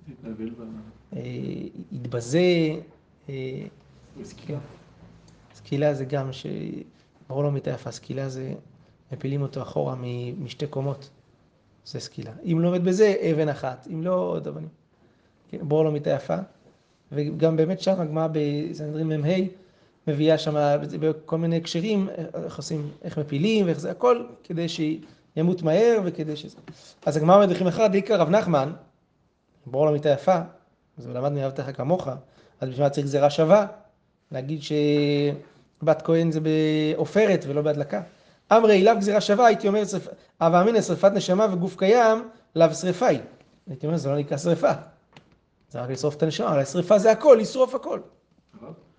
יתנבל 0.09 0.51
ב... 0.51 0.63
אה, 1.17 1.23
יתבזה. 1.93 2.41
סקילה. 4.23 4.59
סקילה 5.55 5.95
זה 5.95 6.05
גם 6.05 6.33
ש... 6.33 6.47
ברור 7.29 7.43
לו 7.43 7.51
מיטה 7.51 7.71
יפה, 7.71 7.91
סקילה 7.91 8.29
זה, 8.29 8.55
מפילים 9.13 9.43
אותו 9.43 9.63
אחורה 9.63 9.95
משתי 10.39 10.67
קומות, 10.67 11.11
זה 11.85 12.01
סקילה. 12.01 12.33
אם 12.45 12.61
לא 12.61 12.69
עומד 12.69 12.85
בזה, 12.85 13.15
אבן 13.33 13.49
אחת, 13.49 13.89
אם 13.93 14.03
לא, 14.03 14.15
עוד 14.15 14.49
אבנים. 14.49 14.69
כן, 15.49 15.59
ברור 15.69 15.85
לו 15.85 15.93
מיטה 15.93 16.11
יפה. 16.11 16.37
וגם 17.13 17.57
באמת 17.57 17.81
שם 17.81 18.01
הגמרא 18.01 18.29
בסנדרים 18.33 19.09
מ"ה 19.09 19.29
מביאה 20.09 20.39
שם 20.39 20.55
בכל 21.01 21.39
מיני 21.39 21.57
הקשרים, 21.57 22.09
איך 22.45 22.57
עושים, 22.57 22.91
איך 23.03 23.19
מפילים, 23.19 23.67
ואיך 23.67 23.81
זה, 23.81 23.91
הכל 23.91 24.25
כדי 24.45 24.67
שימות 25.37 25.62
מהר 25.62 26.00
וכדי 26.05 26.37
שזה. 26.37 26.57
אז 27.07 27.16
הגמרא 27.16 27.35
אומרת 27.37 27.50
לכם 27.50 27.66
אחד, 27.66 27.93
דיקה 27.93 28.16
רב 28.16 28.28
נחמן, 28.28 28.73
ברור 29.66 29.87
לו 29.87 29.93
מיטה 29.93 30.09
יפה, 30.09 30.38
אז 30.99 31.07
למד 31.07 31.33
מאהבת 31.33 31.59
לך 31.59 31.76
כמוך, 31.76 32.09
אז 32.61 32.69
בשביל 32.69 32.85
מה 32.85 32.90
צריך 32.90 33.07
גזירה 33.07 33.31
שווה? 33.31 33.66
להגיד 34.33 34.62
ש... 34.62 34.73
בת 35.83 36.02
כהן 36.02 36.31
זה 36.33 36.40
בעופרת 36.40 37.45
ולא 37.49 37.62
בהדלקה. 37.62 38.02
אמרי 38.52 38.85
לאו 38.85 38.97
גזירה 38.99 39.21
שווה, 39.21 39.47
הייתי 39.47 39.69
אומר, 39.69 39.83
אבא 40.40 40.62
אמינא 40.62 40.81
שרפת 40.81 41.12
נשמה 41.14 41.47
וגוף 41.52 41.76
קיים, 41.76 42.28
לאו 42.57 42.75
שרפה 42.75 43.07
היא. 43.07 43.21
הייתי 43.66 43.87
אומר, 43.87 43.97
זה 43.97 44.09
לא 44.09 44.16
נקרא 44.19 44.37
שרפה. 44.37 44.73
זה 45.71 45.81
רק 45.81 45.90
לשרוף 45.90 46.16
את 46.16 46.23
הנשמה, 46.23 46.49
אבל 46.49 46.59
השרפה 46.59 46.99
זה 46.99 47.11
הכל, 47.11 47.38
לשרוף 47.40 47.75
הכל. 47.75 48.00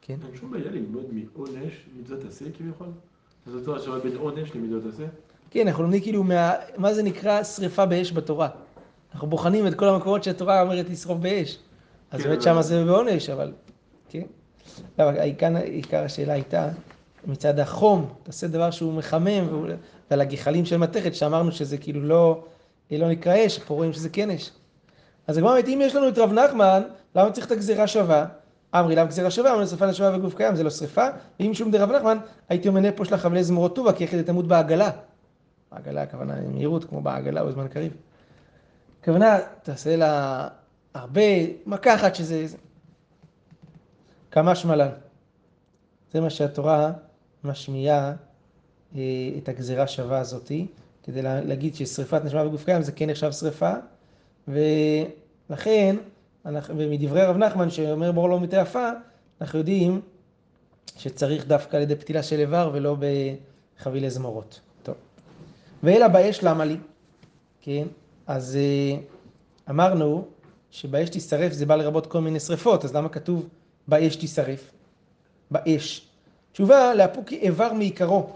כן. 0.01 0.17
אין 0.27 0.35
שום 0.35 0.51
בעיה 0.51 0.71
ללמוד 0.71 1.05
מעונש 1.11 1.85
מצוות 1.99 2.25
עשה 2.25 2.45
כביכול? 2.57 2.87
זאת 3.45 3.65
תורה 3.65 3.79
שווה 3.79 3.99
בין 3.99 4.15
עונש 4.15 4.51
למצוות 4.55 4.93
עשה? 4.93 5.05
כן, 5.49 5.67
אנחנו 5.67 5.83
לומדים 5.83 6.01
כאילו 6.01 6.23
מה, 6.23 6.53
מה 6.77 6.93
זה 6.93 7.03
נקרא 7.03 7.43
שרפה 7.43 7.85
באש 7.85 8.11
בתורה. 8.11 8.47
אנחנו 9.13 9.27
בוחנים 9.27 9.67
את 9.67 9.75
כל 9.75 9.89
המקומות 9.89 10.23
שהתורה 10.23 10.61
אומרת 10.61 10.89
לשרוף 10.89 11.17
באש. 11.17 11.57
אז 12.11 12.23
באמת 12.23 12.41
שמה 12.41 12.61
זה 12.61 12.85
בעונש, 12.85 13.29
אבל... 13.29 13.53
כן. 14.09 14.23
לא, 14.99 15.05
עיקר 15.63 16.03
השאלה 16.03 16.33
הייתה, 16.33 16.69
מצד 17.25 17.59
החום, 17.59 18.13
תעשה 18.23 18.47
דבר 18.47 18.71
שהוא 18.71 18.93
מחמם, 18.93 19.65
ועל 20.11 20.21
הגחלים 20.21 20.65
של 20.65 20.77
מתכת, 20.77 21.15
שאמרנו 21.15 21.51
שזה 21.51 21.77
כאילו 21.77 22.01
לא, 22.01 22.43
לא 22.91 23.09
נקרא 23.09 23.45
אש, 23.45 23.59
פה 23.59 23.73
רואים 23.73 23.93
שזה 23.93 24.09
כן 24.09 24.31
אש. 24.31 24.51
אז 25.27 25.37
הגמרא 25.37 25.51
אומרת, 25.51 25.67
אם 25.67 25.79
יש 25.83 25.95
לנו 25.95 26.07
את 26.07 26.17
רב 26.17 26.33
נחמן, 26.33 26.81
למה 27.15 27.31
צריך 27.31 27.47
את 27.47 27.51
הגזירה 27.51 27.87
שווה? 27.87 28.25
אמרי 28.75 28.95
למה 28.95 29.05
גזירה 29.05 29.31
שווה? 29.31 29.51
אמרנו 29.51 29.67
שרפה 29.67 29.85
לשווה 29.85 30.17
וגוף 30.17 30.35
קיים, 30.35 30.55
זה 30.55 30.63
לא 30.63 30.69
שרפה. 30.69 31.07
ואם 31.39 31.53
שום 31.53 31.71
דרב 31.71 31.91
נחמן, 31.91 32.17
הייתי 32.49 32.67
אומר 32.67 32.89
פה 32.95 33.05
של 33.05 33.13
החבלי 33.13 33.43
זמורות 33.43 33.75
טובה, 33.75 33.93
כי 33.93 34.03
יחד 34.03 34.21
תמות 34.21 34.47
בעגלה. 34.47 34.89
בעגלה 35.71 36.01
הכוונה 36.01 36.41
מהירות, 36.41 36.83
כמו 36.83 37.01
בעגלה 37.01 37.43
בזמן 37.43 37.67
קריב. 37.67 37.93
הכוונה, 39.01 39.37
תעשה 39.63 39.95
לה 39.95 40.47
הרבה, 40.93 41.21
מכה 41.65 41.95
אחת 41.95 42.15
שזה... 42.15 42.45
כמה 44.31 44.55
שמלן. 44.55 44.89
זה 46.13 46.21
מה 46.21 46.29
שהתורה 46.29 46.91
משמיעה 47.43 48.13
אה, 48.95 49.01
את 49.37 49.49
הגזירה 49.49 49.87
שווה 49.87 50.19
הזאתי, 50.19 50.67
כדי 51.03 51.21
להגיד 51.21 51.75
ששריפת 51.75 52.25
נשמה 52.25 52.45
בגוף 52.45 52.65
קיים 52.65 52.81
זה 52.81 52.91
כן 52.91 53.09
נחשב 53.09 53.31
שריפה, 53.31 53.71
ולכן, 54.47 55.95
ומדברי 56.45 57.25
רב 57.25 57.37
נחמן 57.37 57.69
שאומר 57.69 58.11
בור 58.11 58.29
לא 58.29 58.39
מתה 58.39 58.57
יפה, 58.57 58.89
אנחנו 59.41 59.59
יודעים 59.59 60.01
שצריך 60.97 61.47
דווקא 61.47 61.77
על 61.77 61.81
ידי 61.81 61.95
פתילה 61.95 62.23
של 62.23 62.39
איבר 62.39 62.69
ולא 62.73 62.97
בחבילי 63.79 64.09
זמורות. 64.09 64.59
ואלא 65.83 66.07
באש 66.07 66.43
למה 66.43 66.65
לי? 66.65 66.77
כן, 67.61 67.87
אז 68.27 68.55
אה, 68.55 68.97
אמרנו 69.69 70.25
שבאש 70.71 71.09
תשרף 71.09 71.53
זה 71.53 71.65
בא 71.65 71.75
לרבות 71.75 72.07
כל 72.07 72.21
מיני 72.21 72.39
שריפות, 72.39 72.85
אז 72.85 72.95
למה 72.95 73.09
כתוב 73.09 73.47
באש 73.87 74.15
תישרף, 74.15 74.71
באש. 75.51 76.07
תשובה, 76.51 76.93
לאפוקי 76.93 77.35
איבר 77.35 77.73
מעיקרו, 77.73 78.29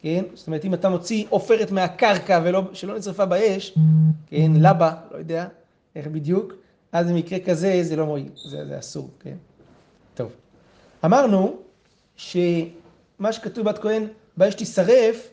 כן? 0.00 0.24
זאת 0.34 0.46
אומרת, 0.46 0.64
אם 0.64 0.74
אתה 0.74 0.88
מוציא 0.88 1.24
עופרת 1.28 1.70
מהקרקע 1.70 2.40
ולא, 2.44 2.62
שלא 2.72 2.98
נשרפה 2.98 3.26
באש, 3.26 3.78
כן? 4.26 4.52
לבה, 4.56 4.94
לא 5.12 5.16
יודע 5.16 5.48
איך 5.96 6.06
בדיוק, 6.06 6.52
אז 6.92 7.06
במקרה 7.06 7.38
כזה 7.40 7.78
זה 7.82 7.96
לא 7.96 8.06
מועיל, 8.06 8.28
זה, 8.44 8.66
זה 8.66 8.78
אסור, 8.78 9.10
כן? 9.20 9.36
טוב. 10.14 10.32
אמרנו 11.04 11.56
שמה 12.16 13.32
שכתוב 13.32 13.64
בת 13.64 13.78
כהן, 13.78 14.06
באש 14.36 14.54
תישרף, 14.54 15.28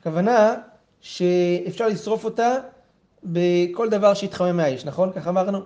הכוונה 0.00 0.54
שאפשר 1.00 1.86
לשרוף 1.86 2.24
אותה 2.24 2.54
בכל 3.24 3.88
דבר 3.88 4.14
שיתחמם 4.14 4.56
מהאש, 4.56 4.84
נכון? 4.84 5.12
כך 5.12 5.28
אמרנו. 5.28 5.58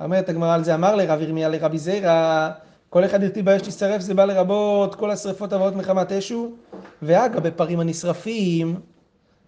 אומרת 0.00 0.28
הגמרא 0.28 0.54
על 0.54 0.64
זה, 0.64 0.74
אמר 0.74 0.96
לרב 0.96 1.20
ירמיה 1.20 1.48
לרבי 1.48 1.78
זירא, 1.78 2.50
כל 2.90 3.04
אחד 3.04 3.22
ירתיב 3.22 3.44
באש 3.44 3.62
תשרף 3.62 4.00
זה 4.00 4.14
בא 4.14 4.24
לרבות 4.24 4.94
כל 4.94 5.10
השרפות 5.10 5.52
הבאות 5.52 5.74
מחמת 5.74 6.12
אשו, 6.12 6.52
ואגב 7.02 7.48
בפרים 7.48 7.80
הנשרפים 7.80 8.80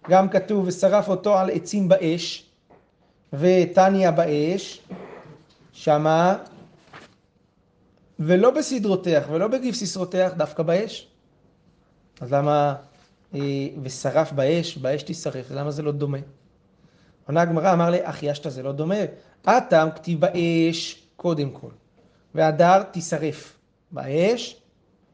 גם 0.09 0.29
כתוב 0.29 0.67
ושרף 0.67 1.09
אותו 1.09 1.37
על 1.37 1.49
עצים 1.49 1.87
באש, 1.89 2.45
וטניה 3.33 4.11
באש, 4.11 4.81
שמה, 5.73 6.37
ולא 8.19 8.51
בסיד 8.51 8.85
רותח 8.85 9.23
ולא 9.31 9.47
בגבסיס 9.47 9.97
רותח, 9.97 10.31
דווקא 10.37 10.63
באש. 10.63 11.07
אז 12.21 12.33
למה, 12.33 12.75
ושרף 13.83 14.31
באש, 14.31 14.77
באש 14.77 15.03
תישרף, 15.03 15.51
למה 15.51 15.71
זה 15.71 15.81
לא 15.83 15.91
דומה? 15.91 16.17
עונה 17.27 17.41
הגמרא, 17.41 17.73
אמר 17.73 17.89
לי, 17.89 17.97
אחי 18.03 18.31
אשתא 18.31 18.49
זה 18.49 18.63
לא 18.63 18.71
דומה. 18.71 18.95
הטעם 19.45 19.91
כתיב 19.91 20.19
באש 20.19 21.03
קודם 21.15 21.51
כל, 21.51 21.69
והדר 22.35 22.83
תישרף. 22.83 23.57
באש, 23.91 24.61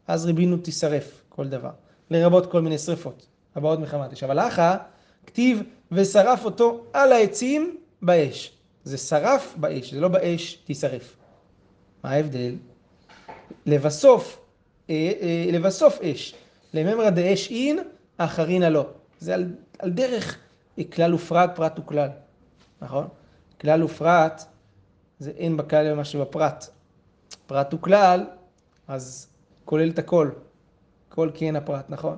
אז 0.07 0.25
ריבינו 0.25 0.57
תישרף, 0.57 1.24
כל 1.29 1.47
דבר. 1.47 1.69
לרבות 2.09 2.51
כל 2.51 2.62
מיני 2.62 2.77
שרפות, 2.77 3.27
הבאות 3.55 3.79
מחמת 3.79 4.13
אש. 4.13 4.24
אבל 4.24 4.39
אחא, 4.39 4.77
כתיב 5.25 5.63
ושרף 5.91 6.45
אותו 6.45 6.83
על 6.93 7.12
העצים 7.12 7.77
באש. 8.01 8.51
זה 8.83 8.97
שרף 8.97 9.55
באש, 9.57 9.93
זה 9.93 10.00
לא 10.00 10.07
באש 10.07 10.53
תישרף. 10.65 11.15
מה 12.03 12.12
ההבדל? 12.12 12.55
לבסוף, 13.65 14.39
אה, 14.89 15.12
אה, 15.21 15.45
לבסוף 15.51 16.01
אש. 16.01 16.36
לממרא 16.74 17.09
דאש 17.09 17.51
אין, 17.51 17.79
אחרינא 18.17 18.65
לא. 18.65 18.86
זה 19.19 19.33
על, 19.33 19.55
על 19.79 19.89
דרך 19.89 20.38
כלל 20.95 21.13
ופרט, 21.13 21.50
פרט 21.55 21.79
וכלל, 21.79 22.09
נכון? 22.81 23.07
כלל 23.62 23.83
ופרט, 23.83 24.43
זה 25.19 25.31
אין 25.31 25.57
בכלל 25.57 25.93
מה 25.93 26.05
שבפרט. 26.05 26.65
פרט 27.47 27.74
וכלל, 27.74 28.25
אז 28.88 29.27
כולל 29.65 29.89
את 29.89 30.00
הכל. 30.00 30.29
כל 31.09 31.29
כי 31.33 31.47
אין 31.47 31.55
הפרט, 31.55 31.86
נכון? 31.89 32.17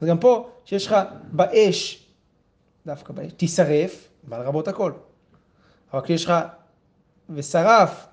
אז 0.00 0.08
גם 0.08 0.18
פה, 0.18 0.50
שיש 0.64 0.86
לך 0.86 0.96
באש, 1.32 2.06
דווקא 2.86 3.12
באש, 3.12 3.32
תישרף, 3.32 4.08
אבל 4.28 4.40
רבות 4.40 4.68
הכל. 4.68 4.92
אבל 5.92 6.00
כשיש 6.00 6.24
לך 6.24 6.32
ושרף 7.30 8.06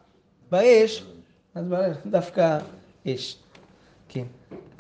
באש, 0.52 1.06
אז 1.56 1.66
דווקא 2.06 2.58
אש. 3.08 3.38
כן. 4.10 4.24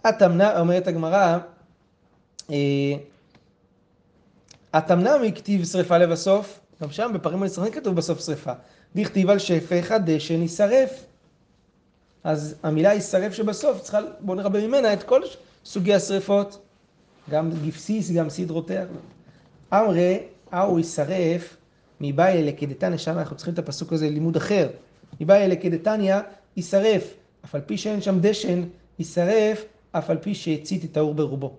התמנה, 0.03 0.60
אומרת 0.60 0.88
הגמרא, 0.88 1.38
אה, 2.51 2.93
מכתיב 5.22 5.65
שרפה 5.65 5.98
לבסוף, 5.98 6.60
גם 6.81 6.91
שם 6.91 7.12
בפרים 7.13 7.41
הנצרכים 7.43 7.72
כתוב 7.74 7.96
בסוף 7.96 8.25
שרפה. 8.25 8.51
דכתיב 8.96 9.29
על 9.29 9.39
שפך 9.39 9.91
הדשן 9.91 10.41
יישרף. 10.41 11.05
אז 12.24 12.55
המילה 12.63 12.93
יישרף 12.93 13.34
שבסוף 13.34 13.81
צריכה, 13.81 14.00
בואו 14.20 14.38
נרבה 14.38 14.67
ממנה 14.67 14.93
את 14.93 15.03
כל 15.03 15.22
סוגי 15.65 15.93
השרפות, 15.93 16.62
גם 17.29 17.51
גפסיס, 17.65 18.12
גם 18.12 18.29
סדרותיה. 18.29 18.86
אמרי, 19.74 20.20
אהו 20.53 20.77
יישרף, 20.77 21.58
מבעיה 22.01 22.41
לקדתניא, 22.41 22.98
שם 22.98 23.17
אנחנו 23.17 23.36
צריכים 23.36 23.53
את 23.53 23.60
הפסוק 23.60 23.93
הזה 23.93 24.10
ללימוד 24.10 24.36
אחר. 24.36 24.70
מבעיה 25.22 25.48
לקדתניא, 25.48 26.15
יישרף, 26.58 27.13
אף 27.46 27.55
על 27.55 27.62
פי 27.62 27.77
שאין 27.77 28.01
שם 28.01 28.20
דשן, 28.22 28.63
יישרף, 29.00 29.63
אף 29.91 30.10
על 30.10 30.17
פי 30.17 30.36
שהצית 30.36 30.86
את 30.86 30.98
האור 30.98 31.13
ברובו. 31.13 31.55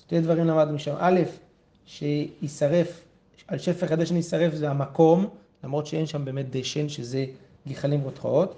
שתי 0.00 0.20
דברים 0.20 0.46
למדנו 0.46 0.74
משם. 0.74 0.94
א', 0.98 1.20
שיישרף, 1.86 3.00
על 3.48 3.58
שפך 3.58 3.92
הדשן 3.92 4.16
יישרף 4.16 4.54
זה 4.54 4.70
המקום, 4.70 5.28
למרות 5.64 5.86
שאין 5.86 6.06
שם 6.06 6.24
באמת 6.24 6.46
דשן, 6.50 6.88
שזה 6.88 7.26
גחלים 7.68 8.00
רותחות. 8.00 8.54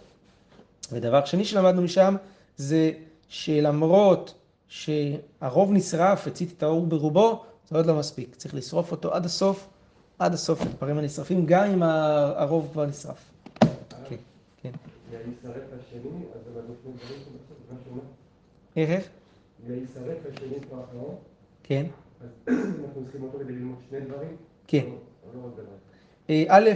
ודבר 0.93 1.25
שני 1.25 1.45
שלמדנו 1.45 1.83
משם, 1.83 2.17
זה 2.57 2.93
שלמרות 3.29 4.35
שהרוב 4.69 5.73
נשרף, 5.73 6.27
הצית 6.27 6.53
את 6.57 6.63
האור 6.63 6.87
ברובו, 6.87 7.45
זה 7.69 7.77
עוד 7.77 7.87
לא 7.87 7.95
מספיק. 7.95 8.35
צריך 8.37 8.55
לשרוף 8.55 8.91
אותו 8.93 9.15
עד 9.15 9.25
הסוף, 9.25 9.67
עד 10.19 10.35
הסוף 10.35 10.63
הדברים 10.63 10.99
הנשרפים, 10.99 11.47
גם 11.47 11.65
אם 11.65 11.83
הרוב 11.83 12.69
כבר 12.73 12.87
נשרף. 12.87 13.33
כן, 14.09 14.17
כן. 14.63 14.71
שאומר? 17.85 18.03
איך? 18.77 19.09
להישרף 19.69 20.19
השני 20.33 20.61
כבר 20.69 20.81
האחרון. 20.81 21.15
כן. 21.71 21.87
אז 22.21 22.29
אנחנו 22.49 23.03
צריכים 23.03 23.23
אותו 23.23 23.39
כדי 23.39 23.53
ללמוד 23.53 23.79
שני 23.91 24.01
דברים? 24.01 24.37
כן. 24.67 24.85
אה, 26.31 26.45
א', 26.49 26.71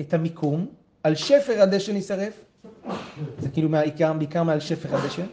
את 0.00 0.14
המיקום, 0.14 0.66
על 1.02 1.14
שפר 1.14 1.62
הדשן 1.62 1.96
יישרף, 1.96 2.44
זה 3.38 3.48
כאילו 3.52 3.68
בעיקר, 3.68 4.12
בעיקר 4.12 4.42
מעל 4.42 4.60
שפר 4.60 4.96
הדשן, 4.96 5.26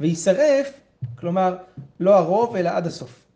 ויישרף, 0.00 0.80
כלומר, 1.18 1.56
לא 2.00 2.18
הרוב, 2.18 2.56
אלא 2.56 2.68
עד 2.68 2.86
הסוף. 2.86 3.26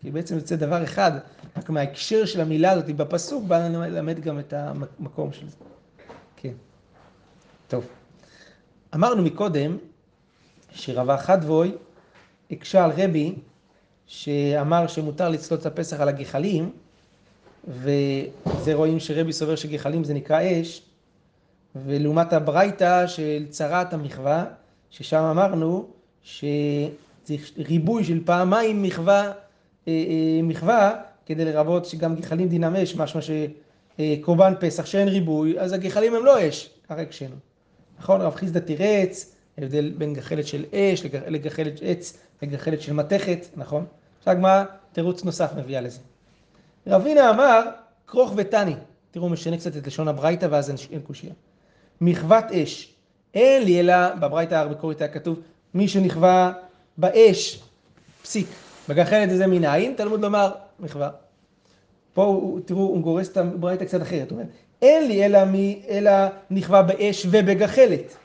כי 0.00 0.10
בעצם 0.10 0.34
יוצא 0.34 0.56
דבר 0.56 0.84
אחד, 0.84 1.12
רק 1.56 1.70
מההקשר 1.70 2.24
של 2.24 2.40
המילה 2.40 2.70
הזאת 2.70 2.96
בפסוק, 2.96 3.44
בא 3.44 3.68
ללמד 3.68 4.20
גם 4.20 4.38
את 4.38 4.52
המקום 4.52 5.32
של 5.32 5.48
זה. 5.48 5.56
כן. 6.36 6.52
טוב. 7.68 7.86
אמרנו 8.94 9.22
מקודם, 9.22 9.76
שרבה 10.70 11.16
חדבוי 11.16 11.74
הקשה 12.50 12.84
על 12.84 12.90
רבי, 12.96 13.34
שאמר 14.06 14.86
שמותר 14.86 15.28
לצלות 15.28 15.60
את 15.60 15.66
הפסח 15.66 16.00
על 16.00 16.08
הגחלים, 16.08 16.70
וזה 17.68 18.74
רואים 18.74 19.00
שרבי 19.00 19.32
סובר 19.32 19.56
שגחלים 19.56 20.04
זה 20.04 20.14
נקרא 20.14 20.40
אש, 20.42 20.82
ולעומת 21.86 22.32
של 23.06 23.46
צרת 23.50 23.92
המחווה, 23.92 24.44
ששם 24.90 25.22
אמרנו 25.22 25.86
שצריך 26.22 27.52
ריבוי 27.58 28.04
של 28.04 28.24
פעמיים 28.24 28.82
מחווה, 28.82 29.22
אה, 29.24 29.32
אה, 29.88 30.42
מחווה 30.42 30.94
כדי 31.26 31.44
לרבות 31.44 31.84
שגם 31.84 32.16
גחלים 32.16 32.48
דינם 32.48 32.76
אש, 32.76 32.96
משמע 32.96 33.20
שקורבן 33.98 34.52
פסח 34.60 34.86
שאין 34.86 35.08
ריבוי, 35.08 35.60
אז 35.60 35.72
הגחלים 35.72 36.14
הם 36.14 36.24
לא 36.24 36.48
אש, 36.48 36.70
ככה 36.88 37.00
הקשינו. 37.02 37.34
נכון, 37.98 38.20
רב 38.20 38.34
חיסדא 38.34 38.60
תירץ, 38.60 39.36
ההבדל 39.58 39.92
בין 39.98 40.14
גחלת 40.14 40.46
של 40.46 40.64
אש 40.72 41.04
לגחלת 41.26 41.80
עץ 41.82 42.18
לגחלת 42.42 42.80
של 42.80 42.92
מתכת, 42.92 43.46
נכון? 43.56 43.86
עכשיו 44.18 44.32
הגמרא 44.32 44.64
תירוץ 44.92 45.24
נוסף 45.24 45.50
מביאה 45.56 45.80
לזה. 45.80 46.00
רבינה 46.86 47.30
אמר, 47.30 47.62
כרוך 48.06 48.32
ותני. 48.36 48.74
תראו, 49.10 49.28
משנה 49.28 49.56
קצת 49.56 49.76
את 49.76 49.86
לשון 49.86 50.08
הברייתא 50.08 50.46
ואז 50.50 50.70
אין 50.90 51.00
קושייה. 51.00 51.32
מחוות 52.00 52.44
אש. 52.52 52.94
אין 53.34 53.62
לי 53.62 53.80
אלא, 53.80 54.14
בברייתא 54.14 54.54
המקורית 54.54 55.00
היה 55.00 55.08
כתוב, 55.08 55.40
מי 55.74 55.88
שנכווה 55.88 56.52
באש, 56.98 57.62
פסיק. 58.22 58.46
בגחלת 58.88 59.30
הזה 59.30 59.46
מנין, 59.46 59.94
תלמוד 59.94 60.20
לומר 60.20 60.52
מחווה. 60.80 61.10
פה 62.14 62.56
תראו, 62.64 62.80
הוא 62.80 63.00
גורס 63.00 63.28
את 63.28 63.36
הברייתא 63.36 63.84
קצת 63.84 64.02
אחרת. 64.02 64.30
הוא 64.30 64.38
אומר, 64.38 64.50
אין 64.82 65.08
לי 65.08 65.26
אלא, 65.26 65.44
מי, 65.44 65.82
אלא 65.88 66.10
נכווה 66.50 66.82
באש 66.82 67.26
ובגחלת. 67.30 68.16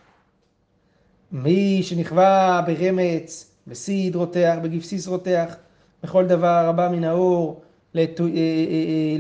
מי 1.32 1.84
שנכווה 1.84 2.62
ברמץ, 2.68 3.51
בסיד 3.68 4.16
רותח, 4.16 4.56
בגבסיס 4.62 5.08
רותח, 5.08 5.56
בכל 6.04 6.28
דבר 6.28 6.66
הבא 6.70 6.90
מן 6.92 7.04
האור, 7.04 7.62
לטוי 7.94 8.32
אה, 8.32 8.38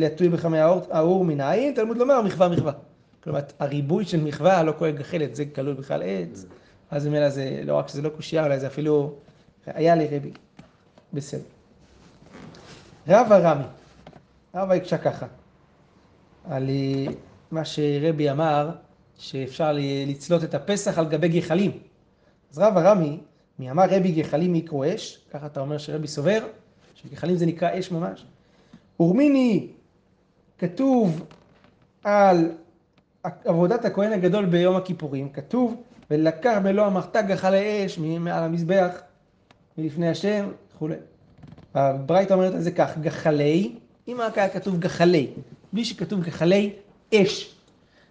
אה, 0.07 0.25
אה, 0.25 0.29
בחמי 0.29 0.59
האור 0.91 1.25
מן 1.25 1.41
העין, 1.41 1.73
תלמוד 1.73 1.97
לומר 1.97 2.21
מחווה 2.21 2.49
מחווה. 2.49 2.71
כלומר, 3.23 3.39
הריבוי 3.59 4.05
של 4.05 4.23
מחווה 4.23 4.63
לא 4.63 4.73
כולל 4.77 4.91
גחלת, 4.91 5.35
זה 5.35 5.45
כלול 5.45 5.73
בכלל 5.73 6.03
עץ, 6.05 6.45
אז 6.91 7.07
ממילא 7.07 7.29
זה 7.29 7.61
לא 7.65 7.75
רק 7.75 7.87
שזה 7.87 8.01
לא 8.01 8.09
קושייה, 8.09 8.43
אולי 8.43 8.59
זה 8.59 8.67
אפילו 8.67 9.13
היה 9.65 9.95
לרבי. 9.95 10.31
בסדר. 11.13 11.41
רבא 13.07 13.37
רמי, 13.37 13.63
רבא 14.55 14.73
הקשה 14.73 14.97
ככה, 14.97 15.25
על 16.49 16.69
מה 17.51 17.65
שרבי 17.65 18.31
אמר, 18.31 18.69
שאפשר 19.17 19.71
לצלות 20.07 20.43
את 20.43 20.53
הפסח 20.53 20.97
על 20.97 21.05
גבי 21.05 21.27
גחלים. 21.27 21.71
אז 22.51 22.59
רבא 22.59 22.91
רמי, 22.91 23.19
מי 23.61 23.71
אמר 23.71 23.85
רבי 23.89 24.11
גחלים 24.11 24.55
יקרו 24.55 24.83
אש, 24.85 25.21
ככה 25.31 25.45
אתה 25.45 25.59
אומר 25.59 25.77
שרבי 25.77 26.07
סובר, 26.07 26.47
שגחלים 26.95 27.35
זה 27.35 27.45
נקרא 27.45 27.79
אש 27.79 27.91
ממש. 27.91 28.25
ורמיני 28.99 29.67
כתוב 30.57 31.25
על 32.03 32.51
עבודת 33.23 33.85
הכהן 33.85 34.13
הגדול 34.13 34.45
ביום 34.45 34.75
הכיפורים, 34.75 35.29
כתוב, 35.29 35.83
ולקח 36.11 36.57
מלוא 36.63 36.85
המחתה 36.85 37.21
גחלי 37.21 37.85
אש 37.85 37.97
מעל 37.97 38.43
המזבח 38.43 39.01
מלפני 39.77 40.09
השם 40.09 40.49
וכולי. 40.75 40.95
הברייתא 41.73 42.33
אומרת 42.33 42.53
על 42.53 42.61
זה 42.61 42.71
כך, 42.71 42.97
גחלי, 42.97 43.75
אם 44.07 44.17
רק 44.19 44.37
היה 44.37 44.49
כתוב 44.49 44.79
גחלי, 44.79 45.27
בלי 45.73 45.85
שכתוב 45.85 46.23
גחלי 46.23 46.73
אש. 47.15 47.55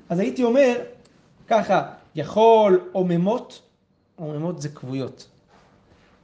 אז 0.08 0.18
הייתי 0.18 0.44
אומר 0.44 0.74
ככה, 1.48 1.92
יכול 2.14 2.88
עוממות, 2.92 3.62
עוממות 4.16 4.62
זה 4.62 4.68
כבויות. 4.68 5.29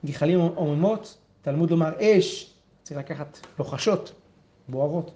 גחלים 0.04 0.40
עוממות, 0.40 1.18
תלמוד 1.42 1.70
לומר 1.70 1.92
אש, 2.00 2.54
צריך 2.82 3.00
לקחת 3.00 3.38
לוחשות, 3.58 4.12
בוערות. 4.68 5.10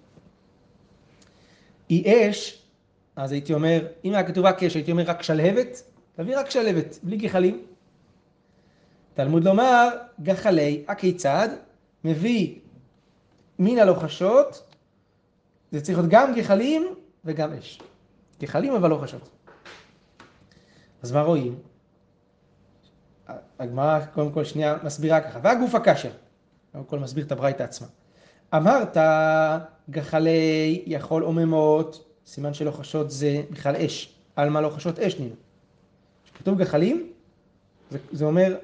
היא 1.89 2.31
אש, 2.31 2.63
אז 3.17 3.33
הייתי 3.33 3.55
אומר, 3.55 3.87
אם 4.05 4.13
היה 4.13 4.27
כתוב 4.27 4.45
רק 4.45 4.63
אש, 4.63 4.75
הייתי 4.75 4.93
אומר 4.93 5.03
רק 5.03 5.23
שלהבת, 5.23 5.83
תביא 6.17 6.39
רק 6.39 6.51
שלהבת, 6.51 6.99
בלי 7.03 7.17
גחלים. 7.17 7.65
תלמוד 9.15 9.45
לומר, 9.45 9.89
גחלי, 10.23 10.85
הכיצד? 10.89 11.49
מביא 12.05 12.59
מן 13.59 13.79
הלוחשות, 13.79 14.75
זה 15.73 15.81
צריך 15.81 15.99
להיות 15.99 16.11
גם 16.11 16.35
גחלים 16.35 16.95
וגם 17.25 17.53
אש. 17.53 17.81
גחלים 18.41 18.73
אבל 18.75 18.91
לא 18.91 18.99
חשות. 19.03 19.29
אז 21.03 21.13
מה 21.13 21.23
רואים? 21.23 21.59
הגמרא 23.59 24.01
קודם 24.15 24.33
כל 24.33 24.45
שנייה 24.45 24.77
מסבירה 24.85 25.21
ככה, 25.21 25.39
והגוף 25.43 25.75
הקשר, 25.75 26.11
קודם 26.73 26.85
כל 26.85 26.99
מסביר 26.99 27.25
את 27.25 27.33
הברייתא 27.33 27.63
עצמה. 27.63 27.87
אמרת 28.55 28.97
גחלי 29.91 30.83
יכול 30.87 31.23
עוממות, 31.23 32.05
סימן 32.27 32.55
שלא 32.55 32.71
חשות 32.71 33.11
זה 33.11 33.43
בכלל 33.51 33.77
אש, 33.77 34.15
על 34.37 34.51
מה 34.51 34.61
לא 34.61 34.69
חשות 34.69 34.99
אש 34.99 35.19
נינו. 35.19 35.35
כשכתוב 36.25 36.59
גחלים, 36.59 37.13
זה, 37.91 37.99
זה 38.13 38.25
אומר 38.25 38.57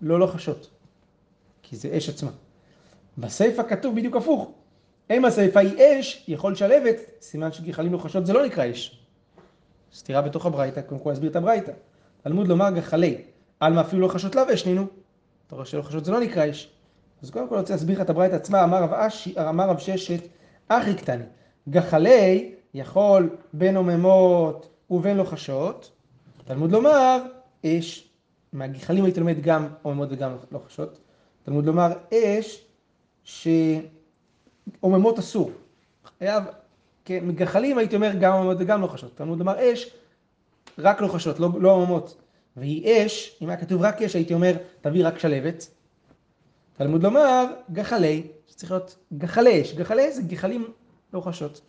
לא 0.00 0.20
לא 0.20 0.26
חשות, 0.26 0.70
כי 1.62 1.76
זה 1.76 1.88
אש 1.96 2.08
עצמה. 2.08 2.30
בסיפא 3.18 3.62
כתוב 3.62 3.96
בדיוק 3.96 4.16
הפוך, 4.16 4.50
אם 5.10 5.24
הסיפא 5.24 5.58
היא 5.58 5.76
אש, 5.78 6.24
יכול 6.28 6.54
שלבת, 6.54 6.96
סימן 7.20 7.52
שגחלים 7.52 7.92
לא 7.92 7.98
חשות 7.98 8.26
זה 8.26 8.32
לא 8.32 8.46
נקרא 8.46 8.70
אש. 8.70 8.98
סתירה 9.94 10.22
בתוך 10.22 10.46
הברייתא, 10.46 10.80
קודם 10.80 11.00
כל 11.00 11.12
נסביר 11.12 11.30
את 11.30 11.36
הברייתא. 11.36 11.72
תלמוד 12.22 12.48
לומר 12.48 12.70
גחלי, 12.70 13.22
עלמא 13.60 13.80
אפילו 13.80 14.02
לא 14.02 14.08
חשות 14.08 14.34
לאו 14.34 14.54
אש 14.54 14.66
נינו. 14.66 14.86
אתה 15.46 15.54
רואה 15.54 15.66
שלא 15.66 15.82
חשות 15.82 16.04
זה 16.04 16.12
לא 16.12 16.20
נקרא 16.20 16.50
אש. 16.50 16.72
אז 17.22 17.30
קודם 17.30 17.48
כל 17.48 17.58
רוצה 17.58 17.72
להסביר 17.72 17.96
לך 17.96 18.02
את 18.04 18.10
הברייתא 18.10 18.34
עצמה, 18.34 18.64
אמר 18.64 18.82
רב, 18.82 18.92
אשי, 18.92 19.34
אמר 19.48 19.68
רב 19.68 19.78
ששת, 19.78 20.20
אחי 20.68 20.94
קטני, 20.94 21.24
גחלי 21.68 22.54
יכול 22.74 23.36
בין 23.52 23.76
עוממות 23.76 24.68
ובין 24.90 25.16
לוחשות, 25.16 25.90
תלמוד 26.44 26.72
לומר 26.72 27.22
אש, 27.66 28.08
מהגחלים 28.52 29.04
הייתי 29.04 29.20
לומד 29.20 29.40
גם 29.40 29.68
עוממות 29.82 30.08
וגם 30.12 30.36
לוחשות, 30.52 30.98
תלמוד 31.44 31.66
לומר 31.66 31.92
אש 32.14 32.64
שעוממות 33.24 35.18
אסור, 35.18 35.50
חייב, 36.18 36.44
כן, 37.04 37.26
מגחלים 37.26 37.78
הייתי 37.78 37.96
אומר 37.96 38.12
גם 38.20 38.32
עוממות 38.32 38.56
וגם 38.60 38.80
לוחשות, 38.80 39.16
תלמוד 39.16 39.38
לומר 39.38 39.72
אש 39.72 39.90
רק 40.78 41.00
לוחשות, 41.00 41.40
לא, 41.40 41.48
לא 41.60 41.70
עוממות, 41.70 42.16
והיא 42.56 43.06
אש, 43.06 43.38
אם 43.42 43.48
היה 43.48 43.56
כתוב 43.56 43.82
רק 43.82 44.02
אש 44.02 44.14
הייתי 44.14 44.34
אומר 44.34 44.56
תביא 44.80 45.06
רק 45.06 45.18
שלבת, 45.18 45.66
תלמוד 46.76 47.02
לומר 47.02 47.44
גחלי, 47.72 48.22
שצריך 48.48 48.70
להיות 48.72 48.96
גחלי 49.18 49.62
אש, 49.62 49.74
גחלי 49.74 50.12
זה 50.12 50.22
גחלים 50.22 50.66
לוחשות. 51.12 51.60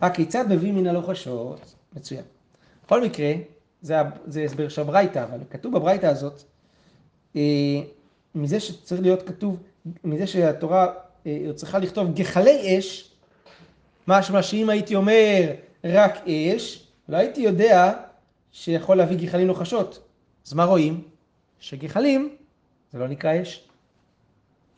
הכיצד 0.00 0.44
מביא 0.52 0.72
מן 0.72 0.86
הלוחשות? 0.86 1.74
מצוין. 1.96 2.22
בכל 2.86 3.04
מקרה, 3.04 3.32
זה, 3.82 3.96
זה 4.26 4.42
הסבר 4.42 4.68
של 4.68 4.80
הברייתא, 4.80 5.24
אבל 5.24 5.38
כתוב 5.50 5.74
בברייתא 5.74 6.06
הזאת, 6.06 6.42
אה, 7.36 7.40
מזה 8.34 8.60
שצריך 8.60 9.00
להיות 9.00 9.22
כתוב, 9.22 9.56
מזה 10.04 10.26
שהתורה 10.26 10.92
אה, 11.26 11.46
צריכה 11.54 11.78
לכתוב 11.78 12.14
גחלי 12.14 12.78
אש, 12.78 13.10
משמע 14.08 14.42
שאם 14.42 14.70
הייתי 14.70 14.94
אומר 14.94 15.52
רק 15.84 16.28
אש, 16.28 16.86
לא 17.08 17.16
הייתי 17.16 17.40
יודע 17.40 17.94
שיכול 18.52 18.96
להביא 18.96 19.16
גחלים 19.16 19.46
לוחשות. 19.46 20.02
אז 20.46 20.52
מה 20.52 20.64
רואים? 20.64 21.02
שגחלים 21.60 22.36
זה 22.92 22.98
לא 22.98 23.08
נקרא 23.08 23.42
אש. 23.42 23.68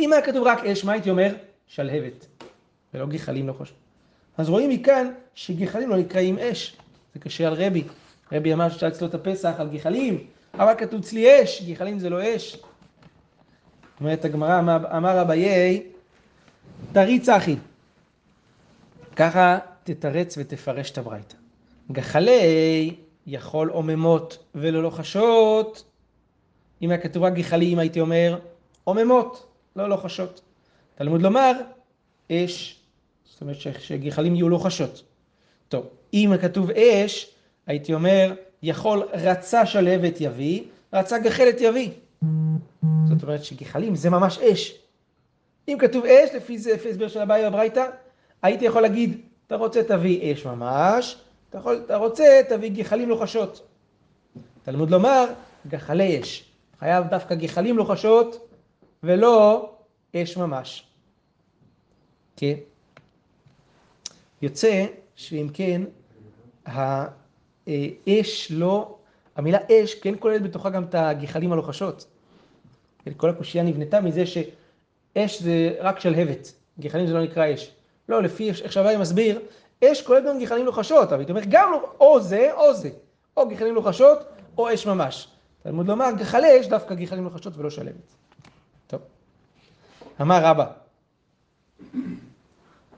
אם 0.01 0.13
היה 0.13 0.23
כתוב 0.23 0.47
רק 0.47 0.65
אש, 0.65 0.85
מה 0.85 0.93
הייתי 0.93 1.11
אומר? 1.11 1.35
שלהבת, 1.67 2.27
ולא 2.95 3.07
גחלים 3.07 3.47
לוחשות. 3.47 3.77
אז 4.37 4.49
רואים 4.49 4.71
מכאן 4.71 5.13
שגחלים 5.35 5.91
לא 5.91 5.97
נקראים 5.97 6.39
אש. 6.39 6.77
זה 7.15 7.21
קשה 7.21 7.47
על 7.47 7.55
רבי. 7.55 7.85
רבי 8.33 8.53
אמר 8.53 8.69
ששאל 8.69 8.89
אצלו 8.89 9.07
את 9.09 9.15
הפסח 9.15 9.55
על 9.59 9.69
גחלים, 9.69 10.27
אבל 10.55 10.75
כתוב 10.79 11.01
אצלי 11.01 11.43
אש, 11.43 11.63
גחלים 11.63 11.99
זה 11.99 12.11
לא 12.11 12.37
אש. 12.37 12.57
אומרת 14.01 14.25
הגמרא, 14.25 14.61
אמר 14.97 15.23
אביי, 15.23 15.83
תריץ 16.93 17.29
אחי. 17.29 17.57
ככה 19.17 19.59
תתרץ 19.85 20.39
ותפרש 20.39 20.91
את 20.91 20.99
הברייתא. 20.99 21.37
גחלי 21.93 22.95
יכול 23.27 23.69
עוממות 23.69 24.39
ולא 24.55 24.83
לוחשות. 24.83 25.85
אם 26.83 26.91
היה 26.91 27.01
כתוב 27.01 27.23
רק 27.23 27.33
גחלים, 27.33 27.79
הייתי 27.79 28.01
אומר 28.01 28.39
עוממות, 28.85 29.47
לא 29.77 29.89
לוחשות. 29.89 30.41
תלמוד 30.95 31.23
לומר, 31.23 31.53
אש 32.33 32.83
זאת 33.25 33.41
אומרת 33.41 33.57
שגחלים 33.81 34.35
יהיו 34.35 34.49
לוחשות. 34.49 35.03
טוב, 35.69 35.87
אם 36.15 36.33
כתוב 36.41 36.71
אש, 36.71 37.31
הייתי 37.67 37.95
אומר, 37.95 38.35
יכול 38.63 39.09
רצה 39.13 39.67
שלהבת 39.67 40.21
יביא, 40.21 40.63
רצה 40.93 41.19
גחלת 41.19 41.61
יביא. 41.61 41.91
זאת 43.09 43.23
אומרת 43.23 43.45
שגחלים 43.45 43.95
זה 43.95 44.11
ממש 44.11 44.39
אש. 44.39 44.79
אם 45.69 45.77
כתוב 45.81 46.05
אש, 46.05 46.35
לפי 46.35 46.59
זה, 46.59 46.75
לפי 46.75 46.91
הסבר 46.91 47.09
של 47.09 47.21
הבעיה 47.21 47.51
בברייתא, 47.51 47.87
הייתי 48.43 48.65
יכול 48.65 48.83
להגיד, 48.83 49.21
אתה 49.47 49.57
רוצה 49.57 49.83
תביא 49.83 50.33
אש 50.33 50.47
ממש, 50.47 51.17
אתה, 51.53 51.61
יכול, 51.61 51.83
אתה 51.85 51.97
רוצה 51.97 52.41
תביא 52.49 52.71
גחלים 52.71 53.09
לוחשות. 53.09 53.69
תלמוד 54.63 54.91
לומר, 54.91 55.27
גחלי 55.69 56.21
אש. 56.21 56.45
חייב 56.79 57.07
דווקא 57.07 57.35
גחלים 57.35 57.77
לוחשות, 57.77 58.49
ולא 59.03 59.71
אש 60.17 60.37
ממש. 60.37 60.87
כן? 62.37 62.55
יוצא 64.43 64.87
שאם 65.17 65.49
כן, 65.55 65.83
האש 66.67 68.51
לא, 68.51 68.97
המילה 69.37 69.59
אש 69.73 69.95
כן 69.95 70.15
כוללת 70.19 70.43
בתוכה 70.43 70.71
גם 70.71 70.85
את 70.85 70.95
הגחלים 70.95 71.53
הלוחשות. 71.53 72.07
כל 73.17 73.31
הקושייה 73.31 73.65
נבנתה 73.65 74.01
מזה 74.01 74.25
שאש 74.27 75.43
זה 75.43 75.75
רק 75.81 76.01
שלהבת, 76.01 76.53
גחלים 76.81 77.07
זה 77.07 77.15
לא 77.15 77.23
נקרא 77.23 77.55
אש. 77.55 77.71
לא, 78.09 78.23
לפי 78.23 78.51
איך 78.51 78.73
שהבאי 78.73 78.97
מסביר, 78.97 79.41
אש 79.85 80.03
כוללת 80.03 80.25
גם 80.25 80.39
גחלים 80.39 80.67
לוחשות, 80.67 81.09
אבל 81.09 81.19
הייתי 81.19 81.33
אומר 81.33 81.43
גם 81.49 81.73
לא, 81.73 81.93
או 82.01 82.21
זה 82.21 82.53
או 82.53 82.75
זה, 82.75 82.91
או 83.37 83.49
גחלים 83.49 83.75
לוחשות 83.75 84.19
או 84.59 84.75
אש 84.75 84.87
ממש. 84.87 85.29
תלמוד 85.63 85.87
לומר, 85.87 86.11
גחלי 86.19 86.61
אש 86.61 86.67
דווקא 86.67 86.95
גחלים 86.95 87.25
לוחשות 87.25 87.57
ולא 87.57 87.71
שלהבת. 87.71 88.15
טוב. 88.87 89.01
אמר 90.21 90.41
רבא, 90.45 90.67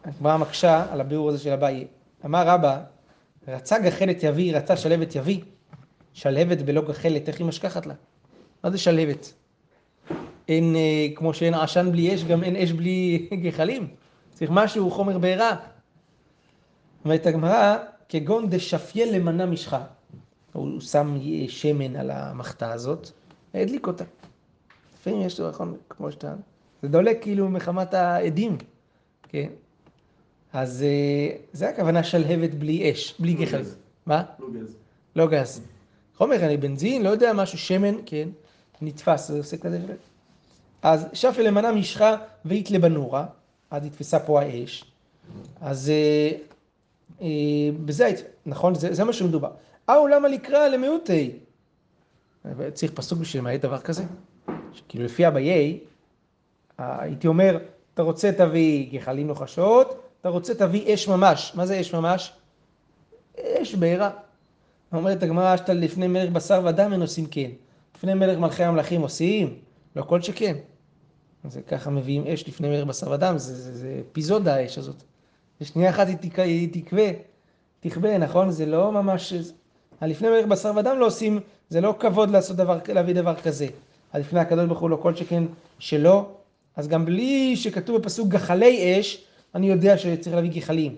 הגמרא 0.05 0.37
מקשה 0.37 0.87
על 0.91 1.01
הביאור 1.01 1.29
הזה 1.29 1.39
של 1.39 1.53
אביי. 1.53 1.87
אמר 2.25 2.43
רבא, 2.47 2.81
רצה 3.49 3.79
גחלת 3.79 4.23
יביא, 4.23 4.57
רצה 4.57 4.77
שלהבת 4.77 5.15
יביא. 5.15 5.41
שלהבת 6.13 6.59
בלא 6.59 6.81
גחלת, 6.81 7.29
איך 7.29 7.39
היא 7.39 7.47
משכחת 7.47 7.87
לה? 7.87 7.95
מה 8.65 8.71
זה 8.71 8.79
שלהבת? 8.79 9.33
אין, 10.49 10.77
אה, 10.77 11.07
כמו 11.15 11.35
שאין 11.35 11.55
עשן 11.55 11.93
בלי 11.93 12.15
אש, 12.15 12.25
גם 12.25 12.45
אין 12.45 12.57
אש 12.57 12.73
בלי 12.73 13.29
גחלים. 13.45 13.89
צריך 14.33 14.51
משהו, 14.51 14.91
חומר 14.91 15.19
בעירה. 15.19 15.57
אומרת 17.05 17.27
הגמרא, 17.27 17.77
כגון 18.09 18.51
דשפייל 18.51 19.17
למנה 19.17 19.47
משחה. 19.47 19.85
הוא 20.53 20.81
שם 20.81 21.19
שמן 21.49 21.97
על 21.97 22.11
המחתה 22.11 22.73
הזאת, 22.73 23.11
והדליק 23.55 23.87
אותה. 23.87 24.05
לפעמים 24.95 25.21
יש 25.21 25.41
לו, 25.41 25.51
נכון, 25.51 25.77
כמו 25.89 26.13
שאתה... 26.13 26.35
זה 26.83 26.89
דולק 26.89 27.23
כאילו 27.23 27.49
מחמת 27.49 27.95
העדים, 27.95 28.57
כן? 29.29 29.49
אז 30.53 30.83
אה, 30.83 31.37
זה 31.53 31.69
הכוונה 31.69 32.03
שלהבת 32.05 32.55
בלי 32.55 32.93
אש, 32.93 33.15
בלי 33.19 33.35
לא 33.35 33.41
גחל. 33.41 33.61
גז. 33.61 33.77
מה? 34.07 34.23
לא 34.39 34.47
גז. 34.61 34.77
לא 35.17 35.27
גז. 35.27 35.61
חומר, 36.17 36.37
אני 36.47 36.57
בנזין, 36.57 37.03
לא 37.03 37.09
יודע, 37.09 37.33
משהו, 37.33 37.59
שמן, 37.59 37.95
כן, 38.07 38.29
נתפס, 38.83 39.29
זה 39.29 39.39
עושה 39.39 39.57
כזה. 39.57 39.81
אז 40.83 41.07
שפל 41.13 41.43
למנה 41.43 41.73
משחה 41.73 42.17
ואית 42.45 42.71
לבנורה, 42.71 43.27
אז 43.71 43.83
נתפסה 43.83 44.19
פה 44.19 44.41
האש. 44.41 44.85
אז 45.61 45.91
אה, 45.91 46.31
בזה, 47.85 48.07
היית- 48.07 48.25
נכון, 48.47 48.75
זה, 48.75 48.95
זה 48.95 49.05
מה 49.05 49.13
שמדובר. 49.13 49.51
אהו 49.91 50.07
למה 50.07 50.29
לקרא 50.29 50.69
למיעוטי? 50.69 51.31
צריך 52.73 52.93
פסוק 52.93 53.19
בשביל 53.19 53.43
למעט 53.43 53.61
דבר 53.61 53.79
כזה? 53.81 54.05
כאילו 54.89 55.05
לפי 55.05 55.29
אביי, 55.29 55.79
אה, 56.81 57.03
הייתי 57.03 57.27
אומר, 57.27 57.59
אתה 57.95 58.03
רוצה 58.03 58.33
תביא 58.33 58.93
גחלים 58.93 59.29
לוחשות, 59.29 60.01
אתה 60.21 60.29
רוצה 60.29 60.55
תביא 60.55 60.95
אש 60.95 61.09
ממש. 61.09 61.53
מה 61.55 61.67
זה 61.67 61.81
אש 61.81 61.95
ממש? 61.95 62.33
אש 63.41 63.75
בעירה. 63.75 64.11
אומרת 64.93 65.23
הגמרא, 65.23 65.57
שאתה 65.57 65.73
לפני 65.75 66.07
מלך 66.09 66.31
בשר 66.31 66.63
ודם 66.65 66.93
אין 66.93 67.01
עושים 67.01 67.27
כן. 67.27 67.51
לפני 67.97 68.15
מלך 68.15 68.39
מלכי 68.39 68.65
המלכים 68.65 69.01
עושים? 69.01 69.59
לא 69.97 70.03
כל 70.03 70.23
שכן. 70.23 70.57
אז 71.45 71.59
ככה 71.69 71.91
מביאים 71.91 72.27
אש 72.27 72.49
לפני 72.49 72.69
מלך 72.69 72.87
בשר 72.87 73.11
ודם, 73.11 73.39
זה, 73.39 73.55
זה, 73.55 73.75
זה 73.75 74.01
אפיזודה 74.13 74.55
האש 74.55 74.79
הזאת. 74.79 75.03
בשנייה 75.65 75.91
אחת 75.91 76.09
היא, 76.09 76.17
תק, 76.17 76.39
היא 76.39 76.69
תכבה, 76.73 77.03
תכבה, 77.81 78.19
נכון? 78.19 78.51
זה 78.51 78.67
לא 78.67 78.93
ממש... 78.93 79.33
לפני 80.03 80.29
מלך 80.29 80.47
בשר 80.47 80.73
ודם 80.77 80.99
לא 80.99 81.07
עושים, 81.07 81.41
זה 81.69 81.81
לא 81.81 81.95
כבוד 81.99 82.31
לעשות 82.31 82.57
דבר, 82.57 82.79
להביא 82.89 83.15
דבר 83.15 83.35
כזה. 83.35 83.67
לפני 84.15 84.41
הקדוש 84.41 84.67
ברוך 84.67 84.81
הוא 84.81 84.91
לא 84.91 84.97
כל 84.97 85.15
שכן 85.15 85.45
שלא, 85.79 86.29
אז 86.77 86.89
גם 86.89 87.05
בלי 87.05 87.57
שכתוב 87.57 87.97
בפסוק 87.97 88.29
גחלי 88.29 89.01
אש, 89.01 89.25
אני 89.55 89.69
יודע 89.69 89.99
שצריך 89.99 90.37
להביא 90.37 90.51
גחלים, 90.51 90.97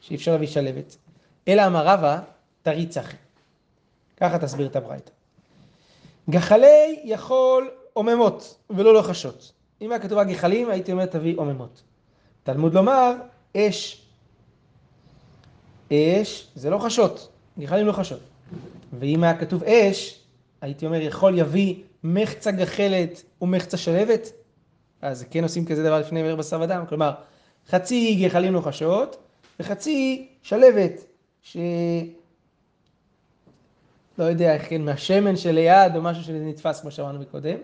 שאי 0.00 0.16
אפשר 0.16 0.32
להביא 0.32 0.46
שלבת. 0.46 0.96
אלא 1.48 1.66
אמר 1.66 1.86
רבא, 1.86 2.18
תריץ 2.62 2.96
אחי. 2.96 3.16
ככה 4.16 4.38
תסביר 4.38 4.66
את 4.66 4.76
הברייתא. 4.76 5.10
גחלי 6.30 7.00
יכול 7.04 7.70
עוממות 7.92 8.56
ולא 8.70 8.94
לוחשות. 8.94 9.52
אם 9.82 9.90
היה 9.90 10.00
כתוב 10.00 10.18
רק 10.18 10.26
גחלים, 10.26 10.70
הייתי 10.70 10.92
אומר 10.92 11.06
תביא 11.06 11.34
עוממות. 11.36 11.82
תלמוד 12.42 12.74
לומר, 12.74 13.12
אש. 13.56 14.02
אש 15.92 16.48
זה 16.54 16.70
לא 16.70 16.78
חשות, 16.78 17.28
גחלים 17.58 17.86
לא 17.86 17.92
חשות. 17.92 18.20
ואם 18.98 19.24
היה 19.24 19.38
כתוב 19.38 19.64
אש, 19.64 20.20
הייתי 20.60 20.86
אומר, 20.86 21.00
יכול 21.00 21.38
יביא 21.38 21.74
מחצה 22.04 22.50
גחלת 22.50 23.22
ומחצה 23.42 23.76
שלהבת? 23.76 24.32
אז 25.02 25.24
כן 25.30 25.42
עושים 25.42 25.66
כזה 25.66 25.82
דבר 25.82 26.00
לפני 26.00 26.22
ערב 26.22 26.38
בשר 26.38 26.60
ודם, 26.60 26.84
כלומר, 26.88 27.12
חצי 27.68 28.14
גחלים 28.24 28.54
לא 28.54 28.60
חשות 28.60 29.16
וחצי 29.60 30.28
שלהבת, 30.42 31.04
ש... 31.42 31.56
לא 34.18 34.24
יודע 34.24 34.54
איך 34.54 34.68
כן, 34.68 34.82
מהשמן 34.82 35.36
שליד 35.36 35.96
או 35.96 36.02
משהו 36.02 36.24
שנתפס 36.24 36.80
כמו 36.80 36.90
שאמרנו 36.90 37.20
מקודם. 37.20 37.56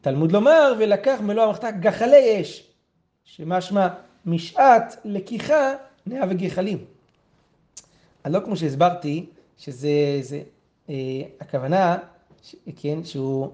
תלמוד 0.00 0.32
לומר, 0.32 0.74
ולקח 0.78 1.18
מלוא 1.22 1.44
המחתה 1.44 1.70
גחלי 1.70 2.40
אש, 2.40 2.66
שמשמע 3.24 3.88
משעת 4.26 4.96
לקיחה 5.04 5.74
נאה 6.06 6.24
וגחלים. 6.30 6.78
אז 8.24 8.32
לא 8.32 8.40
כמו 8.44 8.56
שהסברתי, 8.56 9.26
שזה, 9.58 10.18
זה, 10.20 10.42
אה, 10.90 10.94
הכוונה, 11.40 11.98
ש, 12.42 12.56
כן, 12.76 13.04
שהוא, 13.04 13.50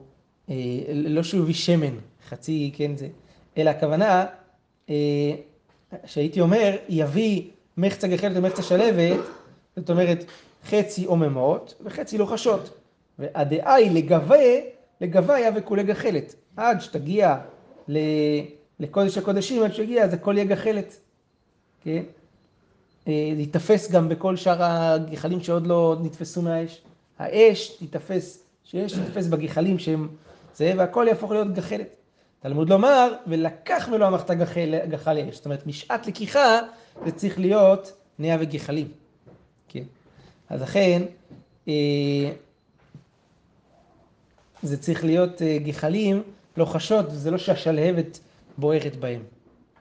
אה, 0.50 0.54
לא 0.94 1.22
שהוא 1.22 1.42
הביא 1.42 1.54
שמן, 1.54 1.96
חצי, 2.28 2.70
כן, 2.76 2.96
זה, 2.96 3.08
אלא 3.58 3.70
הכוונה, 3.70 4.26
אה, 4.90 4.94
שהייתי 6.04 6.40
אומר, 6.40 6.76
יביא 6.88 7.42
מחצה 7.76 8.08
גחלת 8.08 8.36
ומחצה 8.36 8.62
שלבת, 8.62 9.20
זאת 9.76 9.90
אומרת, 9.90 10.24
חצי 10.64 11.04
עוממות 11.04 11.74
וחצי 11.80 12.18
לוחשות. 12.18 12.80
והדעה 13.18 13.80
לגבה, 13.80 14.36
לגבה 15.00 15.34
היה 15.34 15.50
וכולי 15.56 15.82
גחלת. 15.82 16.34
עד 16.56 16.80
שתגיע 16.80 17.36
ל... 17.88 17.98
לקודש 18.80 19.18
הקודשים, 19.18 19.62
עד 19.62 19.74
שיגיע, 19.74 20.04
אז 20.04 20.14
הכל 20.14 20.34
יהיה 20.36 20.44
גחלת. 20.44 20.96
כן? 21.84 22.02
אה, 23.08 23.12
ייתפס 23.12 23.90
גם 23.90 24.08
בכל 24.08 24.36
שאר 24.36 24.62
הגחלים 24.62 25.40
שעוד 25.40 25.66
לא 25.66 25.96
נתפסו 26.02 26.42
מהאש. 26.42 26.80
האש 27.18 27.68
תיתפס, 27.68 28.42
שיש 28.64 28.92
תיתפס 28.92 29.26
בגחלים 29.26 29.78
שהם 29.78 30.08
זה, 30.56 30.72
והכל 30.76 31.06
יהפוך 31.08 31.32
להיות 31.32 31.54
גחלת. 31.54 31.88
תלמוד 32.40 32.68
לומר, 32.68 33.12
ולקח 33.26 33.88
מלוא 33.88 34.06
המחתה 34.06 34.34
גחל, 34.34 35.18
אש. 35.28 35.36
זאת 35.36 35.44
אומרת, 35.44 35.66
משעת 35.66 36.06
לקיחה 36.06 36.60
זה 37.04 37.12
צריך 37.12 37.38
להיות 37.38 37.92
נאה 38.18 38.36
וגחלים. 38.40 38.88
כן. 39.68 39.82
אז 40.48 40.62
לכן, 40.62 41.02
אה, 41.68 42.32
זה 44.62 44.76
צריך 44.76 45.04
להיות 45.04 45.42
אה, 45.42 45.58
גחלים 45.58 46.22
לוחשות, 46.56 47.06
זה 47.10 47.30
לא 47.30 47.38
שהשלהבת 47.38 48.18
בוערת 48.58 48.96
בהם. 48.96 49.22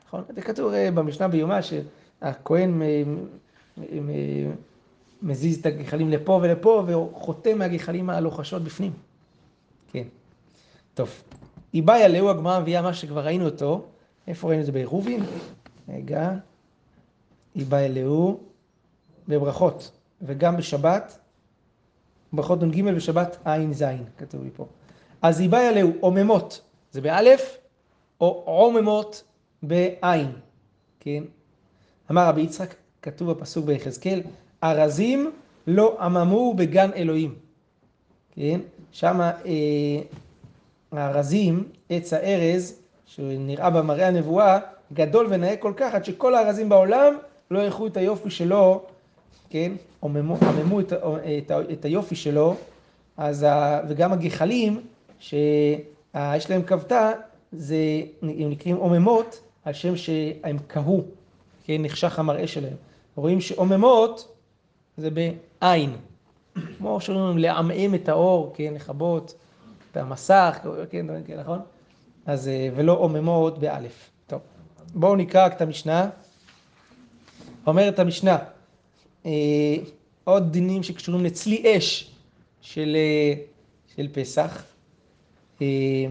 נכון? 0.07 0.23
זה 0.35 0.41
כתוב 0.41 0.73
אה, 0.73 0.91
במשנה 0.91 1.27
ביומה 1.27 1.59
שהכהן 1.61 2.81
מזיז 5.21 5.59
את 5.59 5.65
הגחלים 5.65 6.09
לפה 6.09 6.39
ולפה 6.43 6.83
וחותם 6.88 7.57
מהגחלים 7.57 8.09
הלוחשות 8.09 8.61
בפנים. 8.61 8.91
כן. 9.91 10.03
טוב. 10.93 11.09
איבאיה 11.73 12.07
לאו 12.07 12.29
הגמרא 12.29 12.59
מביאה 12.59 12.81
מה 12.81 12.93
שכבר 12.93 13.25
ראינו 13.25 13.45
אותו. 13.45 13.85
איפה 14.27 14.47
ראינו 14.47 14.61
את 14.61 14.65
זה? 14.65 14.71
בעירובין? 14.71 15.23
רגע. 15.89 16.31
איבאיה 17.55 17.88
לאו. 17.89 18.38
בברכות. 19.27 19.91
וגם 20.21 20.57
בשבת. 20.57 21.19
ברכות 22.33 22.63
נ"ג 22.63 22.83
בשבת 22.83 23.47
ע"ז, 23.47 23.83
כתוב 24.17 24.43
לי 24.43 24.49
פה. 24.55 24.65
אז 25.21 25.41
איבאיה 25.41 25.71
לאו 25.71 25.89
עוממות, 25.99 26.61
זה 26.91 27.01
באלף, 27.01 27.57
או 28.21 28.43
עוממות 28.45 29.23
בעין, 29.63 30.32
כן? 30.99 31.23
אמר 32.12 32.28
רבי 32.28 32.41
יצחק, 32.41 32.73
כתוב 33.01 33.32
בפסוק 33.32 33.65
ביחזקאל, 33.65 34.21
ארזים 34.63 35.32
לא 35.67 35.97
עממו 35.99 36.54
בגן 36.54 36.89
אלוהים, 36.95 37.36
כן? 38.36 38.60
שם 38.91 39.21
אה, 39.21 39.32
הארזים, 40.91 41.63
עץ 41.89 42.13
הארז, 42.13 42.75
שנראה 43.06 43.69
במראה 43.69 44.08
הנבואה, 44.08 44.60
גדול 44.93 45.28
ונאה 45.30 45.58
כל 45.58 45.73
כך, 45.78 45.95
עד 45.95 46.06
שכל 46.06 46.36
הארזים 46.36 46.69
בעולם 46.69 47.17
לא 47.51 47.60
יראו 47.60 47.88
את 47.88 47.97
היופי 47.97 48.30
שלו, 48.30 48.84
כן? 49.49 49.71
עממו, 50.04 50.38
עממו 50.41 50.80
את, 50.80 50.93
את, 50.93 51.51
את 51.71 51.86
היופי 51.86 52.15
שלו, 52.15 52.56
אז 53.17 53.45
וגם 53.88 54.13
הגחלים, 54.13 54.82
שיש 55.19 56.49
להם 56.49 56.63
כבתה, 56.67 57.12
זה, 57.51 58.01
הם 58.21 58.49
נקראים 58.49 58.75
עוממות, 58.75 59.41
על 59.65 59.73
שם 59.73 59.97
שהם 59.97 60.58
קהו, 60.67 61.03
כן, 61.63 61.81
נחשך 61.81 62.19
המראה 62.19 62.47
שלהם. 62.47 62.75
רואים 63.15 63.41
שעוממות 63.41 64.36
זה 64.97 65.10
בעין, 65.12 65.95
כמו 66.77 67.01
שאומרים 67.01 67.38
לעמעם 67.38 67.95
את 67.95 68.10
האור, 68.10 68.53
כן, 68.55 68.73
לכבות 68.73 69.36
את 69.91 69.97
המסך, 69.97 70.60
כן, 70.89 71.05
כן, 71.27 71.39
נכון? 71.39 71.60
אז, 72.25 72.49
ולא 72.75 72.97
עוממות 72.97 73.60
באלף. 73.60 74.10
טוב, 74.27 74.41
בואו 74.93 75.15
נקרא 75.15 75.47
את 75.47 75.62
המשנה. 75.62 76.10
אומרת 77.67 77.99
המשנה, 77.99 78.38
אה, 79.25 79.31
עוד 80.23 80.51
דינים 80.51 80.84
שקשורים 80.84 81.25
לצלי 81.25 81.77
אש 81.77 82.12
של, 82.62 82.95
אה, 82.95 83.34
של 83.95 84.08
פסח. 84.13 84.63
אה, 85.62 85.65
אה, 85.65 86.08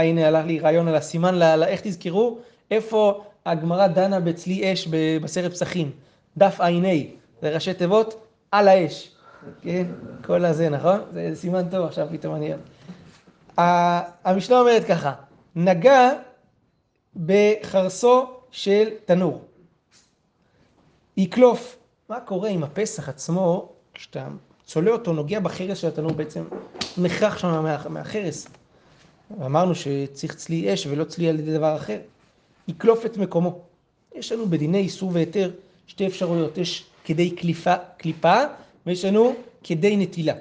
הנה 0.00 0.26
הלך 0.26 0.44
לי 0.46 0.58
רעיון 0.58 0.88
על 0.88 0.94
הסימן, 0.94 1.34
ל, 1.34 1.42
איך 1.64 1.80
תזכרו 1.80 2.38
איפה 2.70 3.24
הגמרא 3.46 3.86
דנה 3.86 4.20
בצלי 4.20 4.72
אש 4.72 4.88
בסרט 5.22 5.52
פסחים. 5.52 5.90
דף 6.36 6.60
ע"ה, 6.60 6.70
זה 7.42 7.50
ראשי 7.50 7.74
תיבות 7.74 8.26
על 8.50 8.68
האש. 8.68 9.10
כן? 9.62 9.86
כל 10.24 10.44
הזה, 10.44 10.68
נכון? 10.68 11.00
זה 11.12 11.30
סימן 11.34 11.68
טוב 11.68 11.86
עכשיו 11.86 12.08
פתאום 12.12 12.34
אני... 12.34 12.52
המשנה 14.24 14.60
אומרת 14.60 14.84
ככה, 14.84 15.12
נגע 15.56 16.12
בחרסו 17.26 18.26
של 18.50 18.84
תנור. 19.04 19.44
יקלוף. 21.16 21.76
מה 22.08 22.20
קורה 22.20 22.48
עם 22.48 22.62
הפסח 22.62 23.08
עצמו, 23.08 23.72
כשאתה 23.94 24.28
צולע 24.64 24.92
אותו, 24.92 25.12
נוגע 25.12 25.40
בחרס 25.40 25.78
של 25.78 25.88
התנור, 25.88 26.12
בעצם 26.12 26.44
נחרח 26.98 27.38
שם 27.38 27.62
מה, 27.62 27.88
מהחרס. 27.88 28.48
אמרנו 29.32 29.74
שצריך 29.74 30.34
צלי 30.34 30.74
אש 30.74 30.86
ולא 30.86 31.04
צלי 31.04 31.28
על 31.28 31.38
ידי 31.38 31.54
דבר 31.54 31.76
אחר. 31.76 31.98
יקלוף 32.68 33.06
את 33.06 33.16
מקומו. 33.16 33.58
יש 34.14 34.32
לנו 34.32 34.46
בדיני 34.46 34.78
איסור 34.78 35.10
והיתר 35.14 35.50
שתי 35.86 36.06
אפשרויות. 36.06 36.58
יש 36.58 36.86
כדי 37.04 37.30
קליפה, 37.30 37.74
קליפה, 37.96 38.36
ויש 38.86 39.04
לנו 39.04 39.34
כדי 39.64 39.96
נטילה. 39.96 40.34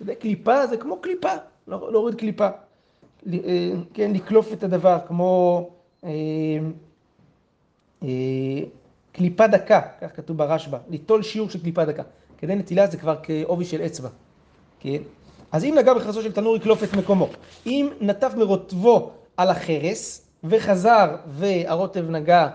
יודע, 0.00 0.14
קליפה 0.14 0.66
זה 0.66 0.76
כמו 0.76 1.00
קליפה, 1.00 1.32
לא, 1.68 1.92
להוריד 1.92 2.14
לא 2.14 2.20
קליפה. 2.20 2.48
אה, 3.32 3.70
כן, 3.94 4.12
לקלוף 4.14 4.52
את 4.52 4.62
הדבר, 4.62 4.98
כמו... 5.06 5.68
אה, 6.04 6.10
אה, 8.02 8.08
קליפה 9.12 9.46
דקה, 9.46 9.80
כך 10.00 10.16
כתוב 10.16 10.36
ברשב"א, 10.36 10.78
ליטול 10.90 11.22
שיעור 11.22 11.50
של 11.50 11.62
קליפה 11.62 11.84
דקה. 11.84 12.02
כדי 12.38 12.54
נטילה 12.54 12.86
זה 12.86 12.96
כבר 12.96 13.16
כעובי 13.22 13.64
של 13.64 13.82
אצבע, 13.82 14.08
כן? 14.80 15.02
אז 15.52 15.64
אם 15.64 15.74
נגע 15.78 15.94
בחרסו 15.94 16.22
של 16.22 16.32
תנור 16.32 16.56
יקלוף 16.56 16.84
את 16.84 16.94
מקומו. 16.94 17.28
אם 17.66 17.88
נטף 18.00 18.32
מרוטבו 18.36 19.10
על 19.36 19.50
החרס 19.50 20.22
וחזר 20.44 21.16
והרוטב 21.28 22.10
נגע, 22.10 22.48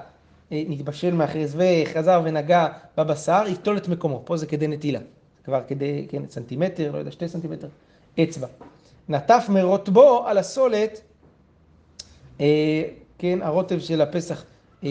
אה, 0.52 0.64
נתבשל 0.68 1.14
מהחרס 1.14 1.56
וחזר 1.56 2.22
ונגע 2.24 2.68
בבשר, 2.98 3.44
יטול 3.48 3.78
את 3.78 3.88
מקומו. 3.88 4.22
פה 4.26 4.38
זה 4.38 4.46
כדי 4.46 4.68
נטילה. 4.68 5.00
כבר 5.44 5.62
כדי, 5.68 6.06
כן, 6.10 6.24
סנטימטר, 6.30 6.92
לא 6.92 6.98
יודע, 6.98 7.12
שתי 7.12 7.28
סנטימטר, 7.28 7.68
אצבע. 8.24 8.48
נטף 9.10 9.46
מרוטבו 9.50 10.24
על 10.28 10.38
הסולת, 10.38 11.02
אה, 12.42 12.84
כן, 13.18 13.40
הרוטב 13.42 13.80
של 13.80 14.02
הפסח 14.02 14.44
אה, 14.84 14.90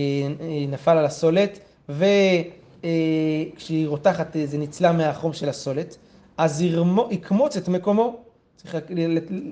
נפל 0.68 0.98
על 0.98 1.04
הסולת, 1.04 1.58
וכשהיא 1.88 3.88
רותחת 3.88 4.36
זה 4.44 4.58
ניצלה 4.58 4.92
מהחום 4.92 5.32
של 5.32 5.48
הסולת, 5.48 5.96
אז 6.40 6.64
יקמוץ 7.10 7.56
את 7.56 7.68
מקומו. 7.68 8.16
צריך 8.56 8.76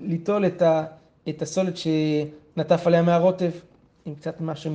ליטול 0.02 0.44
את 1.28 1.42
הסולת 1.42 1.74
שנטף 1.76 2.86
עליה 2.86 3.02
מהרוטב, 3.02 3.50
עם 4.04 4.14
קצת 4.14 4.40
משהו 4.40 4.70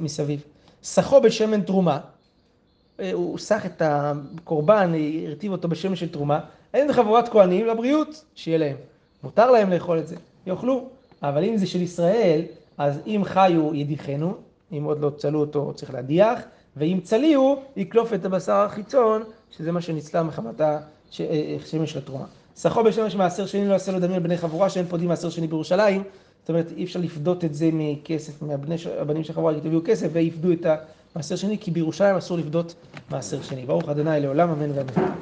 מסביב. 0.00 0.44
סחו 0.82 1.20
בשמן 1.20 1.60
תרומה, 1.60 1.98
אה, 3.00 3.12
הוא 3.12 3.38
סח 3.38 3.66
את 3.66 3.82
הקורבן, 3.84 4.92
הרטיב 5.26 5.52
אותו 5.52 5.68
בשמן 5.68 5.96
של 5.96 6.08
תרומה, 6.08 6.40
אין 6.74 6.92
חבורת 6.92 7.28
כהנים 7.28 7.66
לבריאות, 7.66 8.24
שיהיה 8.34 8.58
להם. 8.58 8.76
מותר 9.22 9.50
להם 9.50 9.70
לאכול 9.70 9.98
את 9.98 10.08
זה, 10.08 10.16
יאכלו. 10.46 10.88
אבל 11.22 11.44
אם 11.44 11.56
זה 11.56 11.66
של 11.66 11.82
ישראל, 11.82 12.42
אז 12.78 13.00
אם 13.06 13.22
חיו 13.24 13.74
ידיחנו, 13.74 14.34
אם 14.72 14.84
עוד 14.84 15.00
לא 15.00 15.10
צלו 15.10 15.40
אותו 15.40 15.72
צריך 15.74 15.94
להדיח, 15.94 16.40
ואם 16.76 17.00
צליהו, 17.02 17.62
יקלוף 17.76 18.12
את 18.12 18.24
הבשר 18.24 18.52
החיצון, 18.52 19.22
שזה 19.50 19.72
מה 19.72 19.80
שניצלה 19.80 20.22
מחמת 20.22 20.60
השמש 20.60 20.95
אה, 21.20 21.86
של 21.86 21.98
התרומה. 21.98 22.24
סחו 22.56 22.84
בשמש 22.84 23.14
מעשר 23.14 23.46
שני 23.46 23.68
לא 23.68 23.72
יעשה 23.72 23.92
לו 23.92 24.00
דמיון 24.00 24.22
בני 24.22 24.36
חבורה, 24.36 24.70
שאין 24.70 24.86
פודים 24.86 25.08
מעשר 25.08 25.30
שני 25.30 25.46
בירושלים, 25.46 26.02
זאת 26.40 26.48
אומרת, 26.48 26.72
אי 26.76 26.84
אפשר 26.84 27.00
לפדות 27.00 27.44
את 27.44 27.54
זה 27.54 27.70
מכסף, 27.72 28.42
מהבנים 28.42 29.24
של 29.24 29.32
חבורה, 29.32 29.60
תביאו 29.60 29.80
כסף 29.84 30.08
ויפדו 30.12 30.52
את 30.52 30.66
המעשר 31.14 31.36
שני, 31.36 31.58
כי 31.58 31.70
בירושלים 31.70 32.16
אסור 32.16 32.38
לפדות 32.38 32.74
מעשר 33.10 33.42
שני. 33.42 33.66
ברוך 33.66 33.88
ה' 33.88 34.18
לעולם, 34.18 34.50
אמן 34.50 34.70
ואמן. 34.70 35.12